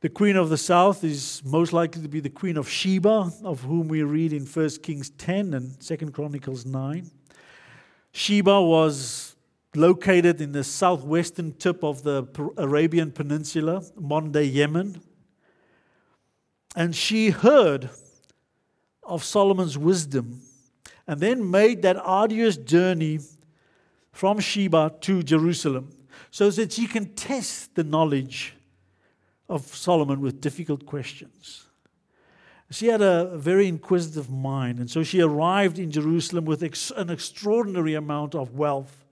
[0.00, 3.60] The queen of the south is most likely to be the queen of Sheba, of
[3.60, 7.08] whom we read in 1 Kings 10 and 2 Chronicles 9.
[8.12, 9.34] Sheba was
[9.74, 12.26] located in the southwestern tip of the
[12.58, 15.00] Arabian Peninsula, modern day Yemen.
[16.76, 17.90] And she heard
[19.02, 20.42] of Solomon's wisdom
[21.06, 23.18] and then made that arduous journey
[24.12, 25.90] from Sheba to Jerusalem
[26.30, 28.54] so that she can test the knowledge
[29.48, 31.66] of Solomon with difficult questions.
[32.72, 37.10] She had a very inquisitive mind, and so she arrived in Jerusalem with ex- an
[37.10, 39.04] extraordinary amount of wealth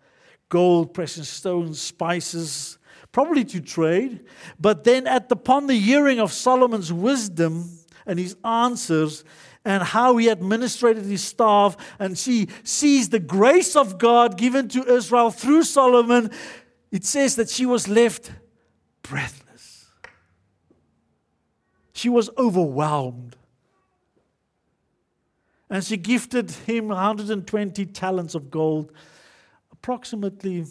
[0.48, 2.78] gold, precious stones, spices,
[3.12, 4.24] probably to trade.
[4.58, 7.70] But then, at upon the hearing of Solomon's wisdom
[8.06, 9.24] and his answers,
[9.64, 14.84] and how he administrated his staff, and she sees the grace of God given to
[14.84, 16.30] Israel through Solomon,
[16.90, 18.32] it says that she was left
[19.02, 19.86] breathless.
[21.92, 23.36] She was overwhelmed
[25.70, 28.92] and she gifted him 120 talents of gold,
[29.72, 30.66] approximately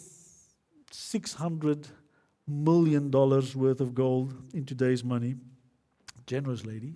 [0.90, 1.88] 600
[2.46, 5.36] million dollars worth of gold in today's money.
[6.26, 6.94] Generous lady.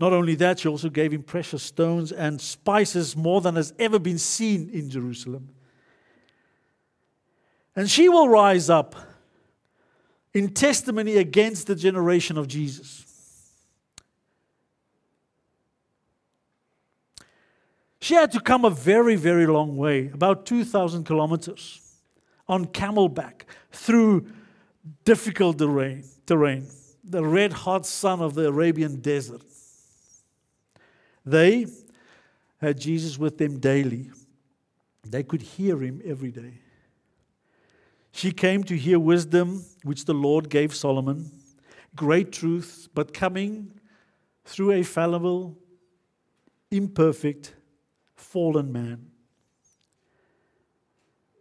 [0.00, 3.98] Not only that, she also gave him precious stones and spices more than has ever
[3.98, 5.48] been seen in Jerusalem.
[7.74, 8.94] And she will rise up
[10.32, 13.07] in testimony against the generation of Jesus.
[18.00, 21.80] She had to come a very, very long way, about 2,000 kilometers,
[22.46, 23.42] on camelback
[23.72, 24.26] through
[25.04, 26.66] difficult terrain, terrain,
[27.04, 29.42] the red hot sun of the Arabian desert.
[31.26, 31.66] They
[32.60, 34.10] had Jesus with them daily.
[35.04, 36.54] They could hear him every day.
[38.12, 41.30] She came to hear wisdom which the Lord gave Solomon,
[41.94, 43.72] great truths, but coming
[44.44, 45.56] through a fallible,
[46.70, 47.54] imperfect,
[48.30, 49.06] fallen man.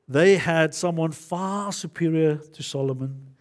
[0.08, 3.36] They had someone far superior to Solomon,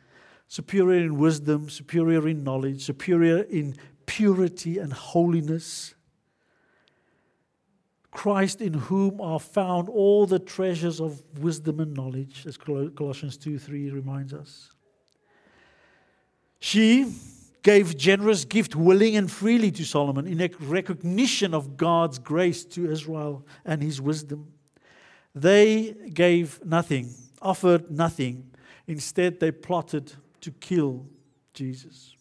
[0.49, 3.77] superior in wisdom, superior in knowledge, superior in
[4.07, 5.95] purity and holiness.
[8.11, 13.59] Christ, in whom are found all the treasures of wisdom and knowledge, as Colossians 2
[13.59, 14.71] 3 reminds us.
[16.59, 17.13] She
[17.67, 23.45] gave generous gift willing and freely to Solomon in recognition of God's grace to Israel
[23.65, 24.53] and his wisdom.
[25.35, 27.13] They gave nothing,
[27.43, 28.53] offered nothing.
[28.87, 30.13] Instead, they plotted
[30.43, 31.07] to kill
[31.55, 32.15] Jesus.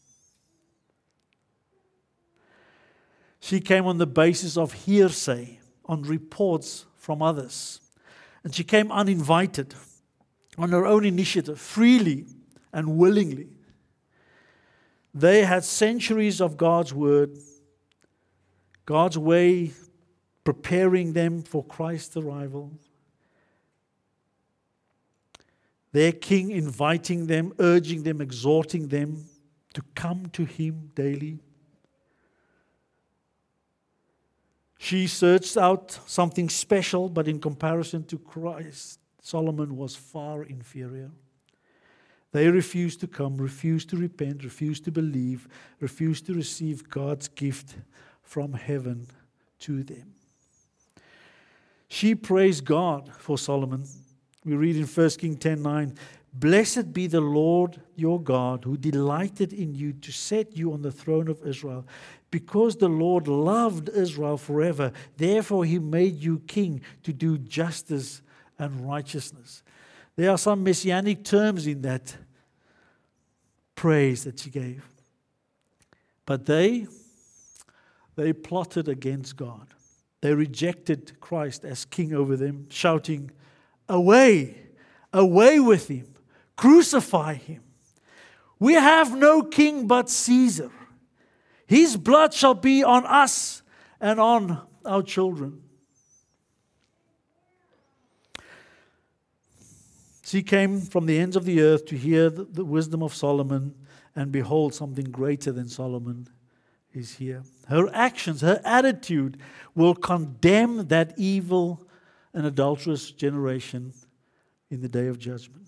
[3.40, 7.82] She came on the basis of hearsay, on reports from others.
[8.44, 9.76] And she came uninvited,
[10.58, 12.26] on her own initiative, freely
[12.74, 13.55] and willingly.
[15.18, 17.38] They had centuries of God's word,
[18.86, 19.72] God's way
[20.44, 22.74] preparing them for Christ's arrival.
[25.94, 29.24] Their king inviting them, urging them, exhorting them
[29.74, 31.40] to come to him daily.
[34.78, 41.12] She searched out something special, but in comparison to Christ, Solomon was far inferior.
[42.36, 45.48] They refused to come, refused to repent, refused to believe,
[45.80, 47.78] refused to receive God's gift
[48.24, 49.08] from heaven
[49.60, 50.16] to them.
[51.88, 53.86] She praised God for Solomon.
[54.44, 55.98] We read in 1 King 10 9,
[56.34, 60.92] Blessed be the Lord your God, who delighted in you to set you on the
[60.92, 61.88] throne of Israel.
[62.32, 68.22] Because the Lord loved Israel forever, therefore he made you king to do justice
[68.60, 69.64] and righteousness.
[70.18, 72.18] There are some messianic terms in that
[73.76, 74.88] praise that she gave.
[76.26, 76.88] But they,
[78.16, 79.68] they plotted against God.
[80.22, 83.32] They rejected Christ as king over them, shouting,
[83.88, 84.58] Away,
[85.14, 86.08] away with him,
[86.56, 87.62] crucify him.
[88.58, 90.72] We have no king but Caesar.
[91.68, 93.62] His blood shall be on us
[94.00, 95.62] and on our children.
[100.26, 103.76] She came from the ends of the earth to hear the, the wisdom of Solomon,
[104.16, 106.28] and behold, something greater than Solomon
[106.92, 107.44] is here.
[107.68, 109.38] Her actions, her attitude
[109.76, 111.88] will condemn that evil
[112.34, 113.94] and adulterous generation
[114.72, 115.68] in the day of judgment.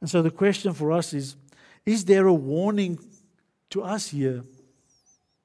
[0.00, 1.34] And so the question for us is
[1.84, 2.96] Is there a warning
[3.70, 4.44] to us here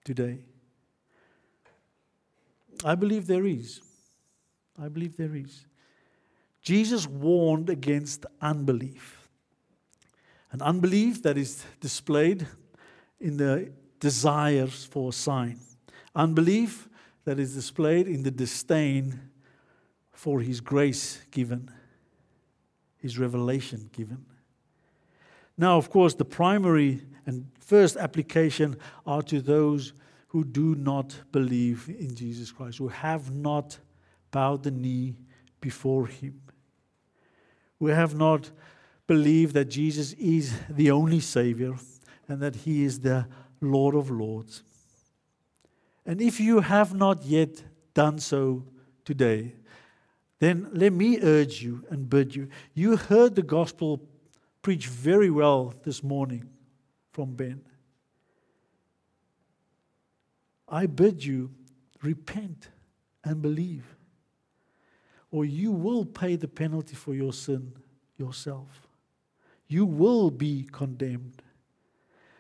[0.06, 0.42] today?
[2.86, 3.82] I believe there is.
[4.80, 5.66] I believe there is.
[6.68, 9.30] Jesus warned against unbelief.
[10.51, 12.45] An unbelief that is displayed
[13.22, 15.61] in the desires for a sign.
[16.13, 16.89] Unbelief
[17.24, 19.18] that is displayed in the disdain
[20.11, 21.72] for his grace given,
[22.97, 24.26] his revelation given.
[25.57, 29.93] Now, of course, the primary and first application are to those
[30.28, 33.80] who do not believe in Jesus Christ, who have not
[34.32, 35.15] bowed the knee
[35.61, 36.41] before him
[37.80, 38.51] we have not
[39.05, 41.75] believed that Jesus is the only Savior
[42.28, 43.28] and that He is the
[43.61, 44.63] Lord of Lords.
[46.05, 47.63] And if you have not yet
[47.93, 48.63] done so
[49.05, 49.53] today,
[50.39, 52.49] then let me urge you and bid you.
[52.73, 54.01] You heard the gospel
[54.61, 56.49] preached very well this morning
[57.11, 57.61] from Ben.
[60.69, 61.51] I bid you
[62.01, 62.69] repent
[63.23, 63.97] and believe
[65.32, 67.73] or you will pay the penalty for your sin
[68.17, 68.88] yourself.
[69.67, 71.41] You will be condemned.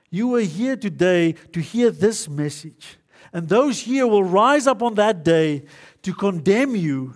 [0.09, 2.97] You are here today to hear this message.
[3.33, 5.65] And those here will rise up on that day
[6.03, 7.13] to condemn you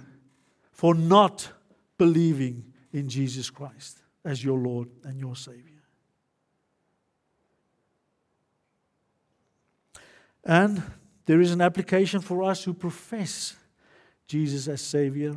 [0.72, 1.50] for not
[1.98, 5.64] believing in Jesus Christ as your Lord and your Savior.
[10.44, 10.84] And
[11.26, 13.56] there is an application for us who profess
[14.28, 15.36] Jesus as Savior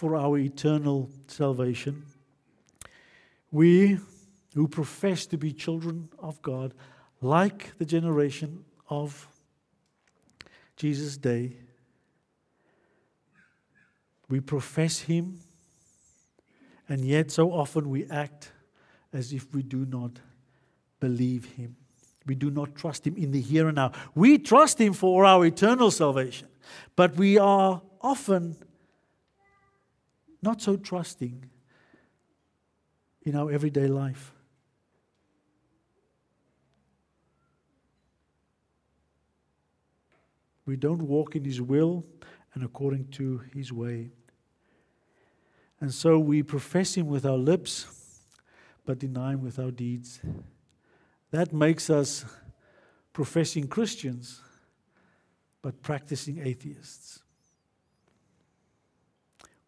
[0.00, 2.06] for our eternal salvation.
[3.52, 3.98] We
[4.54, 6.72] who profess to be children of God,
[7.20, 9.28] like the generation of
[10.78, 11.52] Jesus' day,
[14.30, 15.40] we profess Him,
[16.88, 18.52] and yet so often we act
[19.12, 20.12] as if we do not
[20.98, 21.76] believe Him.
[22.24, 23.92] We do not trust Him in the here and now.
[24.14, 26.48] We trust Him for our eternal salvation,
[26.96, 28.56] but we are often
[30.42, 31.44] not so trusting
[33.22, 34.32] in our everyday life.
[40.66, 42.04] We don't walk in His will
[42.54, 44.10] and according to His way.
[45.80, 47.86] And so we profess Him with our lips,
[48.84, 50.20] but deny Him with our deeds.
[51.30, 52.24] That makes us
[53.12, 54.40] professing Christians,
[55.62, 57.20] but practicing atheists.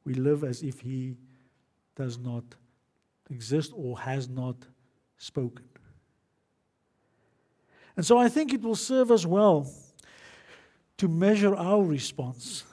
[0.04, 1.16] We live as if He
[1.94, 2.44] does not
[3.30, 4.56] exist or has not
[5.16, 5.64] spoken.
[7.96, 9.70] And so I think it will serve us well
[10.98, 12.64] to measure our response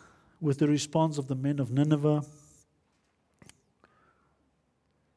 [0.41, 2.23] with the response of the men of Nineveh,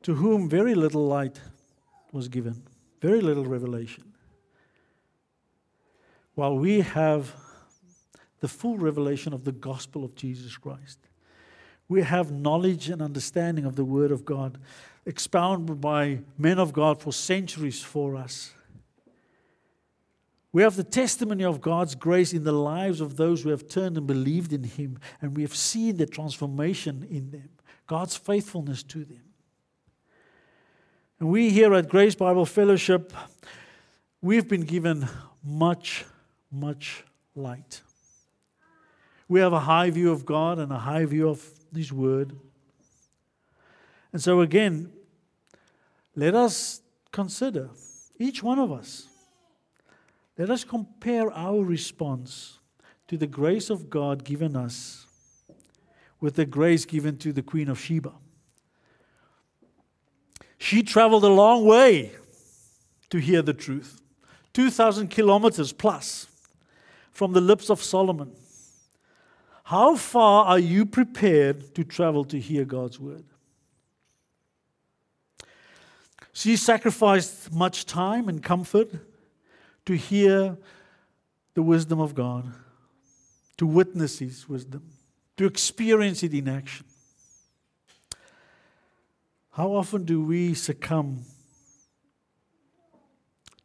[0.03, 1.41] to whom very little light
[2.11, 2.63] was given,
[3.01, 4.13] very little revelation.
[6.35, 7.35] While we have
[8.41, 10.99] the full revelation of the gospel of Jesus Christ,
[11.89, 14.59] we have knowledge and understanding of the Word of God
[15.05, 18.53] expounded by men of God for centuries for us.
[20.53, 23.97] We have the testimony of God's grace in the lives of those who have turned
[23.97, 27.49] and believed in Him, and we have seen the transformation in them,
[27.87, 29.23] God's faithfulness to them.
[31.19, 33.13] And we here at Grace Bible Fellowship,
[34.21, 35.09] we've been given
[35.43, 36.05] much,
[36.51, 37.05] much
[37.35, 37.81] light.
[39.29, 41.43] We have a high view of God and a high view of
[41.75, 42.37] His Word.
[44.13, 44.93] And so, again,
[46.15, 47.71] let us consider,
[48.19, 49.09] each one of us,
[50.37, 52.59] let us compare our response
[53.09, 55.07] to the grace of God given us
[56.21, 58.13] with the grace given to the Queen of Sheba.
[60.57, 62.13] She traveled a long way
[63.11, 64.01] to hear the truth
[64.55, 66.29] 2,000 kilometers plus
[67.11, 68.33] from the lips of Solomon.
[69.65, 73.25] How far are you prepared to travel to hear God's word?
[76.33, 78.91] She sacrificed much time and comfort
[79.85, 80.57] to hear
[81.55, 82.53] the wisdom of God,
[83.59, 84.83] to witness His wisdom,
[85.37, 86.87] to experience it in action.
[89.53, 91.25] How often do we succumb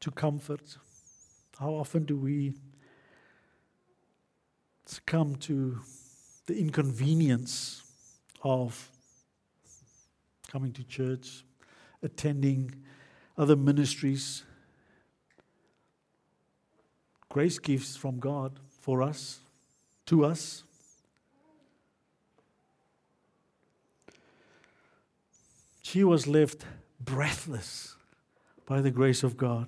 [0.01, 0.77] to comfort?
[1.57, 2.53] How often do we
[4.88, 5.79] succumb to
[6.45, 7.83] the inconvenience
[8.41, 8.89] of
[10.49, 11.43] coming to church,
[12.01, 12.73] attending
[13.38, 14.43] other ministries,
[17.29, 19.39] grace gifts from God for us,
[20.05, 20.63] to us.
[25.81, 26.65] She was left
[26.99, 27.95] breathless
[28.65, 29.67] by the grace of God.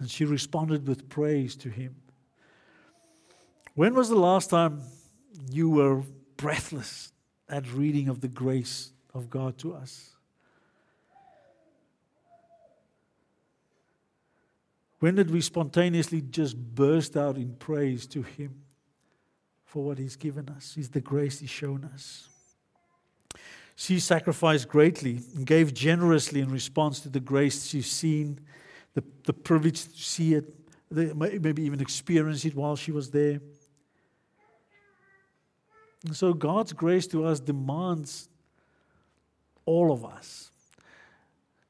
[0.00, 1.94] And she responded with praise to him.
[3.74, 4.82] When was the last time
[5.50, 6.02] you were
[6.36, 7.12] breathless
[7.48, 10.10] at reading of the grace of God to us?
[15.00, 18.62] When did we spontaneously just burst out in praise to Him
[19.64, 20.76] for what He's given us?
[20.76, 22.28] Is the grace He's shown us.
[23.74, 28.38] She sacrificed greatly and gave generously in response to the grace she's seen,
[28.94, 30.54] the, the privilege to see it,
[30.90, 33.40] maybe even experience it while she was there.
[36.04, 38.28] And so God's grace to us demands
[39.66, 40.50] all of us.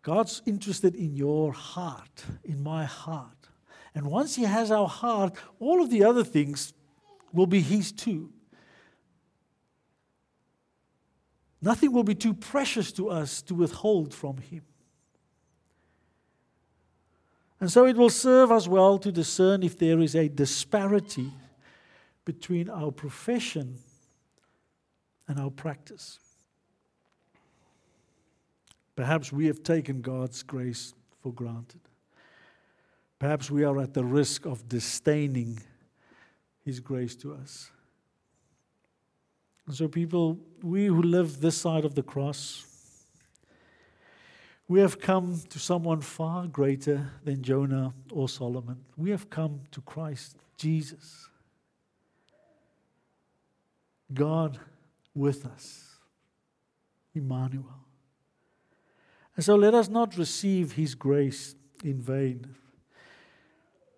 [0.02, 3.48] God's interested in your heart, in my heart.
[3.94, 6.72] And once He has our heart, all of the other things
[7.32, 8.32] will be His too.
[11.60, 14.62] Nothing will be too precious to us to withhold from Him.
[17.60, 21.30] And so it will serve us well to discern if there is a disparity
[22.24, 23.78] between our profession
[25.28, 26.18] and our practice.
[28.96, 31.80] Perhaps we have taken God's grace for granted.
[33.18, 35.58] Perhaps we are at the risk of disdaining
[36.64, 37.70] His grace to us.
[39.66, 42.64] And so, people, we who live this side of the cross,
[44.70, 48.76] we have come to someone far greater than Jonah or Solomon.
[48.96, 51.28] We have come to Christ Jesus,
[54.14, 54.60] God
[55.12, 55.96] with us,
[57.16, 57.80] Emmanuel.
[59.34, 62.54] And so let us not receive His grace in vain.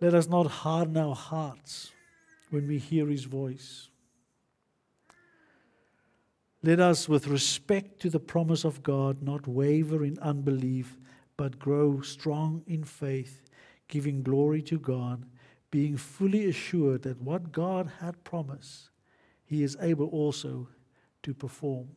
[0.00, 1.92] Let us not harden our hearts
[2.48, 3.90] when we hear His voice.
[6.64, 10.96] Let us, with respect to the promise of God, not waver in unbelief,
[11.36, 13.42] but grow strong in faith,
[13.88, 15.24] giving glory to God,
[15.72, 18.90] being fully assured that what God had promised,
[19.44, 20.68] He is able also
[21.24, 21.88] to perform.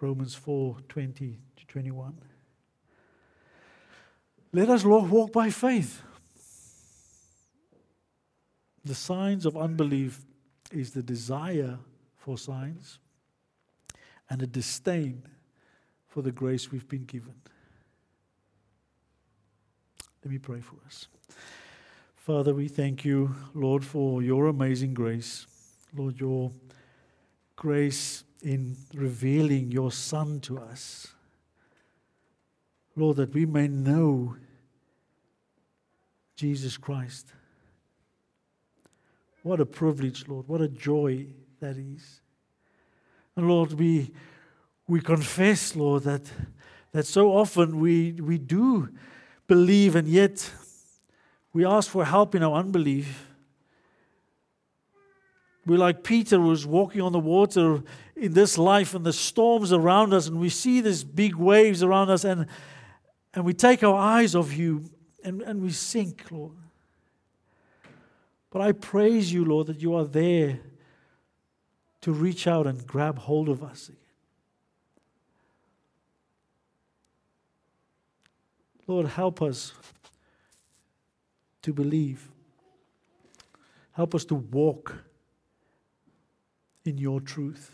[0.00, 2.14] Romans 4 20 to 21.
[4.52, 6.02] Let us walk by faith.
[8.84, 10.20] The signs of unbelief
[10.70, 11.78] is the desire
[12.16, 12.98] for signs
[14.30, 15.22] and a disdain
[16.08, 17.34] for the grace we've been given.
[20.24, 21.08] Let me pray for us.
[22.14, 25.46] Father, we thank you, Lord, for your amazing grace.
[25.96, 26.52] Lord, your
[27.56, 31.08] grace in revealing your Son to us.
[32.96, 34.36] Lord, that we may know
[36.36, 37.32] Jesus Christ.
[39.42, 40.46] What a privilege, Lord.
[40.48, 41.26] What a joy
[41.60, 42.20] that is.
[43.36, 44.10] And Lord, we,
[44.86, 46.30] we confess, Lord, that,
[46.92, 48.88] that so often we, we do
[49.46, 50.50] believe and yet
[51.52, 53.26] we ask for help in our unbelief.
[55.66, 57.82] We're like Peter who's walking on the water
[58.16, 62.10] in this life and the storms around us, and we see these big waves around
[62.10, 62.46] us, and,
[63.34, 64.84] and we take our eyes off you
[65.22, 66.52] and, and we sink, Lord.
[68.50, 70.60] But I praise you, Lord, that you are there
[72.02, 73.98] to reach out and grab hold of us again.
[78.86, 79.72] Lord, help us
[81.62, 82.28] to believe.
[83.92, 84.94] Help us to walk
[86.84, 87.70] in your truth,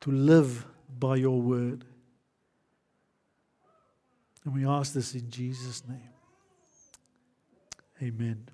[0.00, 0.66] to live
[0.98, 1.84] by your word.
[4.44, 6.10] And we ask this in Jesus' name.
[8.02, 8.53] Amen.